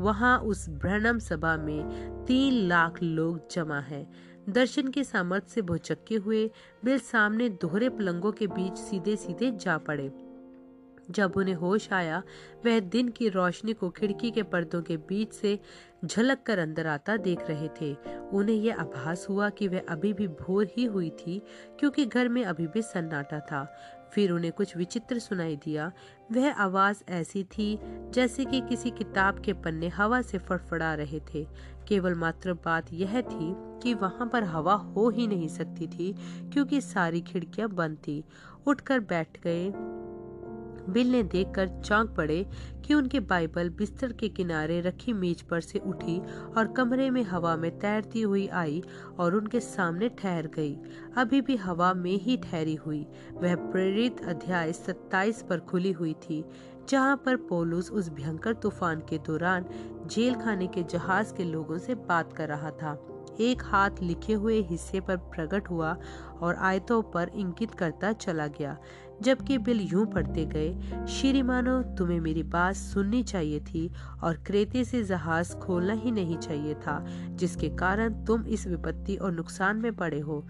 वहाँ 0.00 0.38
उस 0.38 0.68
ब्रहणम 0.68 1.18
सभा 1.18 1.56
में 1.56 1.84
तीन 2.24 2.54
लाख 2.68 3.02
लोग 3.02 3.50
जमा 3.50 3.80
है। 3.80 4.06
दर्शन 4.48 4.88
के 4.88 5.04
सामर्थ्य 5.04 5.48
से 5.48 5.62
भौचक्के 5.62 6.14
हुए, 6.14 6.50
बिल 6.84 6.98
सामने 6.98 7.48
दोहरे 7.48 7.88
पलंगों 7.88 8.32
के 8.32 8.46
बीच 8.46 8.78
सीधे 8.78 9.16
सीधे 9.16 9.50
जा 9.50 9.78
पड़े। 9.78 10.12
जब 11.10 11.32
उन्हें 11.36 11.54
होश 11.54 11.92
आया, 11.92 12.22
वह 12.66 12.80
दिन 12.80 13.08
की 13.08 13.28
रोशनी 13.28 13.72
को 13.72 13.90
खिड़की 13.90 14.30
के 14.30 14.42
पर्दों 14.42 14.82
के 14.82 14.96
बीच 14.96 15.32
से 15.32 15.58
झलक 16.04 16.42
कर 16.46 16.58
अंदर 16.58 16.86
आता 16.86 17.16
देख 17.16 17.38
रहे 17.48 17.68
थे। 17.68 17.96
उन्हें 18.32 18.56
यह 18.56 18.80
आभास 18.80 19.26
हुआ 19.28 19.50
कि 19.50 19.68
वह 19.68 19.82
अभी 19.88 20.12
भी 20.12 20.28
भोर 20.28 20.66
ही 20.76 20.84
हुई 20.84 21.10
थी, 21.10 21.42
क्योंकि 21.78 22.06
घर 22.06 22.28
में 22.28 22.44
अभी 22.44 22.66
भी 22.66 22.82
सन्नाटा 22.82 23.40
था। 23.40 23.76
फिर 24.14 24.30
उन्हें 24.32 24.52
कुछ 24.52 24.76
विचित्र 24.76 25.18
सुनाई 25.18 25.56
दिया। 25.56 25.92
वह 26.32 26.52
आवाज़ 26.52 27.02
ऐसी 27.08 27.44
थी 27.44 27.78
जैसे 28.14 28.44
कि 28.44 28.60
किसी 28.60 28.90
किताब 28.90 29.40
के 29.40 29.52
पन्ने 29.52 29.88
हवा 29.88 30.22
से 30.22 30.38
फड़फड़ा 30.38 30.94
रहे 30.94 31.20
थे। 31.34 31.46
केवल 31.88 32.14
मात्र 32.14 32.52
बात 32.52 32.92
यह 32.92 33.20
थी 33.20 33.54
कि 33.82 33.94
वहाँ 33.94 34.28
पर 34.28 34.44
हवा 34.44 34.74
हो 34.74 35.08
ही 35.10 35.26
नहीं 35.26 35.48
सकती 35.48 35.86
थी, 35.86 36.12
क्योंकि 36.52 36.80
सारी 36.80 37.20
खिड़कियाँ 37.20 37.68
बंद 37.68 37.96
थी। 37.96 38.24
उठकर 38.66 39.00
बैठ 39.00 39.40
गए। 39.44 39.72
बिल 40.92 41.10
ने 41.12 41.22
देखकर 41.22 41.68
चौंक 41.80 42.10
पड़े 42.10 42.44
कि 42.86 42.94
उनके 42.94 43.20
बाइबल 43.20 43.68
बिस्तर 43.68 44.12
के 44.12 44.28
किनारे 44.28 44.80
रखी 44.80 45.12
मेज 45.12 45.42
पर 45.42 45.60
से 45.60 45.78
उठी 45.78 46.18
और 46.56 46.72
कमरे 46.72 47.10
में 47.10 47.22
हवा 47.22 47.56
में 47.56 47.70
तैरती 47.78 48.22
हुई 48.22 48.46
आई 48.46 48.82
और 49.18 49.34
उनके 49.34 49.60
सामने 49.60 50.08
ठहर 50.08 50.46
गई। 50.46 50.76
अभी 51.16 51.40
भी 51.40 51.56
हवा 51.56 51.92
में 51.94 52.16
ही 52.16 52.36
ठहरी 52.36 52.74
हुई। 52.74 53.06
वह 53.34 53.54
प्रेरित 53.54 54.24
अध्याय 54.24 54.72
27 54.72 55.42
पर 55.42 55.60
खुली 55.60 55.92
हुई 55.92 56.14
थी, 56.22 56.44
जहाँ 56.88 57.16
पर 57.16 57.36
पोलूस 57.36 57.90
उस 57.90 58.08
भयंकर 58.08 58.54
तूफ़ान 58.54 59.00
के 59.00 59.18
दौरान 59.18 59.66
जेल 60.06 60.34
खाने 60.34 60.66
के 60.66 60.82
जहाज़ 60.82 61.34
के 61.34 61.44
लोगों 61.44 61.78
से 61.78 61.94
बात 61.94 62.32
कर 62.32 62.48
रहा 62.48 62.70
था। 62.70 62.98
एक 63.40 63.62
हाथ 63.64 63.90
लिखे 64.02 64.32
हुए 64.32 64.60
हिस्से 64.62 65.00
पर 65.00 65.16
प्रकट 65.16 65.68
हुआ 65.70 65.96
और 66.40 66.56
आयतों 66.56 67.02
पर 67.02 67.30
इंकित 67.34 67.70
करता 67.70 68.12
चला 68.12 68.46
गया। 68.46 68.76
जबकि 69.22 69.58
बिल 69.58 69.80
यूँ 69.92 70.06
पढ़ते 70.06 70.44
गए 70.46 71.06
श्री 71.06 71.42
मानो 71.42 71.82
तुम्हें 71.82 72.20
मेरी 72.20 72.42
बात 72.42 72.74
सुननी 72.74 73.22
चाहिए 73.22 73.60
थी 73.60 73.90
और 74.22 74.36
क्रेते 74.36 74.84
से 74.84 75.02
जहाज़ 75.04 75.54
खोलना 75.56 75.92
ही 75.92 76.10
नहीं 76.10 76.38
चाहिए 76.38 76.74
था, 76.74 77.04
जिसके 77.30 77.68
कारण 77.68 78.24
तुम 78.24 78.46
इस 78.46 78.66
विपत्ति 78.66 79.16
और 79.16 79.32
नुकसान 79.32 79.76
में 79.76 79.96
पड़े 79.96 80.20
हो। 80.20 80.46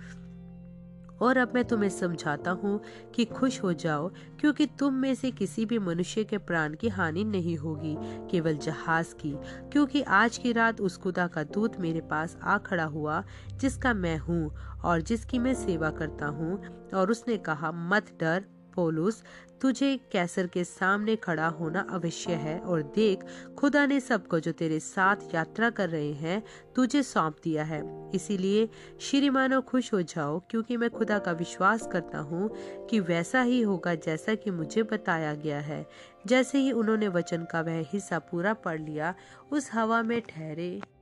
और 1.22 1.36
अब 1.36 1.52
मैं 1.54 1.64
तुम्हें 1.64 1.88
समझाता 1.90 2.50
हूँ 2.50 2.80
कि 3.14 3.24
खुश 3.24 3.62
हो 3.62 3.72
जाओ, 3.72 4.08
क्योंकि 4.40 4.66
तुम 4.66 4.94
में 4.94 5.14
से 5.14 5.30
किसी 5.30 5.64
भी 5.64 5.78
मनुष्य 5.78 6.24
के 6.24 6.38
प्राण 6.38 6.74
की 6.74 6.88
हानि 6.88 7.24
नहीं 7.24 7.56
होगी, 7.56 7.96
केवल 8.30 8.56
जहाज़ 8.56 9.14
की, 9.14 9.34
क्योंकि 9.72 10.02
आज 10.02 10.38
की 10.38 10.52
रात 10.52 10.80
उस 10.80 10.96
खुदा 10.96 11.26
का 11.26 11.42
दूत 11.44 11.80
मेरे 11.80 12.00
पास 12.00 12.36
आ 12.42 12.58
खड़ा 12.58 12.84
हुआ, 12.84 13.24
जिसका 13.56 13.94
मैं 13.94 14.18
हूँ 14.18 14.54
और 14.84 15.00
जिसकी 15.00 15.38
मैं 15.38 15.54
सेवा 15.54 15.90
करता 15.90 16.26
हूँ, 16.26 16.58
और 16.94 17.10
उसने 17.10 17.36
कहा, 17.36 17.72
मत 17.72 18.12
डर 18.20 18.44
पोलूस 18.80 19.22
तुझे 19.60 19.96
कैसर 20.12 20.46
के 20.46 20.64
सामने 20.64 21.16
खड़ा 21.16 21.46
होना 21.46 21.80
अवश्य 21.90 22.32
है 22.32 22.58
और 22.60 22.82
देख, 22.82 23.24
खुदा 23.58 23.86
ने 23.86 24.00
सबको 24.00 24.40
जो 24.40 24.52
तेरे 24.52 24.80
साथ 24.80 25.16
यात्रा 25.34 25.70
कर 25.70 25.88
रहे 25.88 26.12
हैं, 26.12 26.42
तुझे 26.76 27.02
सौंप 27.02 27.36
दिया 27.44 27.64
है। 27.64 27.82
इसीलिए 28.14 28.68
श्रीमानो, 29.00 29.60
खुश 29.60 29.92
हो 29.94 30.02
जाओ, 30.02 30.38
क्योंकि 30.50 30.76
मैं 30.76 30.90
खुदा 30.90 31.18
का 31.18 31.32
विश्वास 31.32 31.88
करता 31.92 32.18
हूँ 32.18 32.50
कि 32.86 33.00
वैसा 33.00 33.42
ही 33.42 33.60
होगा 33.62 33.94
जैसा 33.94 34.34
कि 34.34 34.50
मुझे 34.50 34.82
बताया 34.82 35.34
गया 35.34 35.60
है। 35.60 35.86
जैसे 36.26 36.58
ही 36.58 36.72
उन्होंने 36.72 37.08
वचन 37.08 37.46
का 37.52 37.60
वह 37.60 37.84
हिस्सा 37.92 38.18
पूरा 38.18 38.54
पढ़ 38.54 38.80
लिया, 38.80 39.14
उस 39.52 39.70
हवा 39.72 40.02
में 40.02 40.20
ठहरे। 40.20 40.99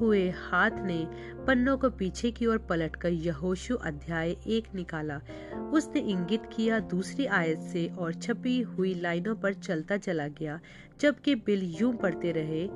हुए 0.00 0.30
हाथ 0.30 0.70
ने 0.84 1.06
पन्नों 1.46 1.78
को 1.78 1.90
पीछे 1.90 2.30
की 2.30 2.46
ओर 2.46 2.58
पलटकर 2.58 3.08
यहोशु 3.08 3.74
अध्याय 3.74 4.30
एक 4.46 4.74
निकाला। 4.74 5.20
उसने 5.72 6.00
इंगित 6.00 6.42
किया 6.56 6.78
दूसरी 6.78 7.26
आयत 7.26 7.60
से 7.60 7.86
और 7.98 8.14
छपी 8.14 8.60
हुई 8.60 8.94
लाइनों 8.94 9.34
पर 9.34 9.54
चलता 9.54 9.96
चला 9.96 10.28
गया। 10.28 10.60
जबकि 11.00 11.34
बिल 11.34 11.76
यूँ 11.80 11.96
पढ़ते 11.96 12.32
रहे, 12.32 12.68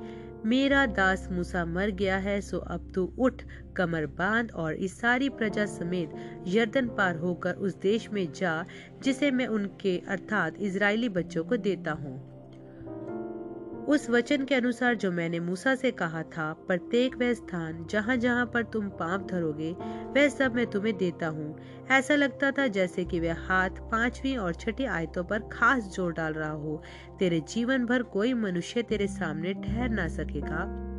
मेरा 0.45 0.85
दास 0.85 1.27
मूसा 1.31 1.65
मर 1.65 1.89
गया 1.89 2.17
है, 2.17 2.41
सो 2.41 2.57
अब 2.57 2.91
तू 2.95 3.13
उठ, 3.19 3.41
कमर 3.75 4.05
बाँध 4.05 4.51
और 4.51 4.73
इस 4.73 4.99
सारी 4.99 5.29
प्रजा 5.29 5.65
समेत 5.65 6.11
यर्दन 6.47 6.87
पार 6.87 7.15
होकर 7.15 7.53
उस 7.53 7.75
देश 7.75 8.09
में 8.11 8.33
जा, 8.33 8.65
जिसे 9.03 9.31
मैं 9.31 9.47
उनके 9.47 10.01
अर्थात 10.07 10.55
इज़राइली 10.59 11.09
बच्चों 11.09 11.43
को 11.43 11.57
देता 11.57 11.91
हूँ। 11.91 12.34
उस 13.87 14.09
वचन 14.09 14.45
के 14.45 14.55
अनुसार 14.55 14.95
जो 14.95 15.11
मैंने 15.11 15.39
मूसा 15.39 15.75
से 15.75 15.91
कहा 15.91 16.23
था, 16.23 16.53
प्रत्येक 16.53 17.15
वह 17.15 17.33
स्थान 17.33 17.85
जहाँ 17.89 18.17
जहाँ 18.17 18.45
पर 18.45 18.63
तुम 18.63 18.89
पाप 18.89 19.27
धरोगे, 19.27 19.71
वह 20.15 20.29
सब 20.29 20.55
मैं 20.55 20.67
तुम्हें 20.67 20.97
देता 20.97 21.27
हूँ। 21.27 21.55
ऐसा 21.91 22.15
लगता 22.15 22.51
था 22.51 22.67
जैसे 22.67 23.05
कि 23.05 23.19
वह 23.19 23.35
हाथ 23.39 23.69
पांचवी 23.69 24.35
और 24.37 24.53
छठी 24.53 24.85
आयतों 24.85 25.23
पर 25.23 25.39
खास 25.39 25.83
ज़ोर 25.95 26.13
डाल 26.13 26.33
रहा 26.33 26.51
हो। 26.51 26.83
तेरे 27.19 27.39
जीवन 27.39 27.85
भर 27.85 28.03
कोई 28.03 28.33
मनुष्य 28.33 28.81
तेरे 28.81 29.07
सामने 29.07 29.53
ठहर 29.53 29.89
ना 29.89 30.07
सकेगा। 30.07 30.94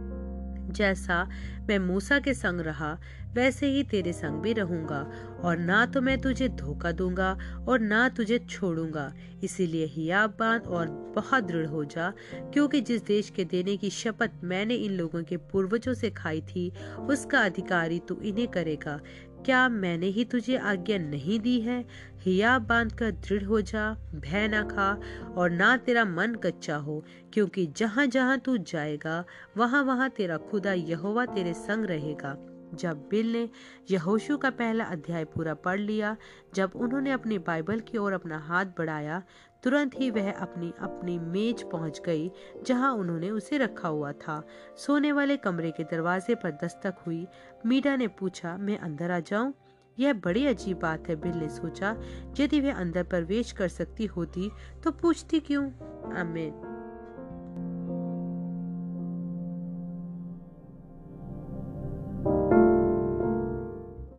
जैसा 0.77 1.27
मैं 1.69 1.79
मूसा 1.79 2.19
के 2.19 2.35
संग 2.35 2.61
रहा, 2.61 2.97
वैसे 3.35 3.67
ही 3.67 3.83
तेरे 3.83 4.13
संग 4.13 4.41
भी 4.43 4.53
रहूँगा, 4.53 5.01
और 5.45 5.59
ना 5.59 5.85
तो 5.87 6.01
मैं 6.01 6.21
तुझे 6.21 6.49
धोखा 6.49 6.93
दूँगा 6.93 7.37
और 7.69 7.81
ना 7.81 8.09
तुझे 8.09 8.39
छोड़ूँगा। 8.39 9.13
इसीलिए 9.45 9.87
हियाब 9.87 10.37
बाँध 10.39 10.67
और 10.67 10.89
बहुत 11.17 11.45
दृढ़ 11.45 11.67
हो 11.67 11.85
जा, 11.85 12.13
क्योंकि 12.53 12.81
जिस 12.81 13.03
देश 13.03 13.31
के 13.31 13.45
देने 13.45 13.77
की 13.77 13.91
शपथ 13.91 14.31
मैंने 14.45 14.75
इन 14.75 14.93
लोगों 14.93 15.23
के 15.23 15.37
पूर्वजों 15.37 15.95
से 15.95 16.11
खाई 16.11 16.41
थी, 16.41 16.71
उसका 17.01 17.41
अधिकारी 17.41 17.99
तू 17.99 18.21
इन्हें 18.21 18.49
करेगा। 18.49 19.01
क्या 19.47 19.69
मैंने 19.69 20.07
ही 20.07 20.25
तुझे 20.25 20.57
आज्ञा 20.57 20.99
नहीं 20.99 21.41
दी 21.41 21.61
है? 21.61 21.85
हिया 22.19 22.59
बाँध 22.59 22.93
कर 22.93 23.11
दृढ़ 23.11 23.45
हो 23.45 23.61
जा, 23.61 23.97
भय 24.15 24.49
ना 24.49 24.63
खा 24.63 25.01
और 25.37 25.51
ना 25.51 25.77
तेरा 25.77 26.05
मन 26.05 26.35
कच्चा 26.35 26.77
हो, 26.77 27.05
क्योंकि 27.33 27.67
जहाँ 27.67 28.07
जहाँ 28.07 28.39
तू 28.39 28.57
जाएगा 28.59 29.25
वहाँ 29.57 29.83
वहाँ 29.83 30.11
तेरा 30.11 30.37
खुदा 30.37 30.73
यहोवा 30.73 31.27
तेरे 31.27 31.55
संग 31.55 31.87
रहेगा। 31.87 32.37
जब 32.75 33.09
बिल 33.11 33.33
ने 33.33 33.49
यहोशू 33.91 34.37
का 34.37 34.51
पहला 34.51 34.85
अध्याय 34.85 35.25
पूरा 35.25 35.55
पढ़ 35.55 35.81
लिया, 35.81 36.17
जब 36.55 36.73
उन्होंने 36.77 37.13
अपनी 37.13 37.39
बाइबल 37.39 37.81
की 37.81 37.99
ओर 37.99 38.13
अपना 38.13 38.39
हाथ 38.39 38.65
बढ़ाया 38.65 39.23
तुरंत 39.67 40.01
ही 40.01 40.11
वह 40.11 40.33
अपनी 40.33 40.73
अपनी 40.81 41.19
मेज 41.19 41.71
पहुँच 41.71 42.01
गई, 42.07 42.31
जहाँ 42.67 42.93
उन्होंने 42.93 43.31
उसे 43.31 43.59
रखा 43.59 43.89
हुआ 43.89 44.13
था। 44.13 44.47
सोने 44.77 45.13
वाले 45.13 45.37
कमरे 45.37 45.71
के 45.71 45.85
दरवाजे 45.85 46.35
पर 46.35 46.51
दस्तक 46.51 46.95
हुई। 47.07 47.27
मीडा 47.67 47.97
ने 47.97 48.09
पूछा, 48.09 48.57
मैं 48.57 48.79
अंदर 48.79 49.11
आ 49.11 49.21
जाऊँ? 49.21 49.55
यह 49.99 50.13
बड़ी 50.13 50.47
अजीब 50.47 50.79
बात 50.79 51.09
है, 51.09 51.17
बिल 51.17 51.33
ने 51.33 51.49
सोचा। 51.49 51.97
यदि 52.41 52.61
वह 52.61 52.75
अंदर 52.75 53.03
प्रवेश 53.03 53.53
कर 53.53 53.69
सकती 53.69 54.07
होती 54.07 54.51
तो 54.85 54.91
पूछती 54.91 55.41
क्यों? 55.41 55.71
अमित 56.15 56.66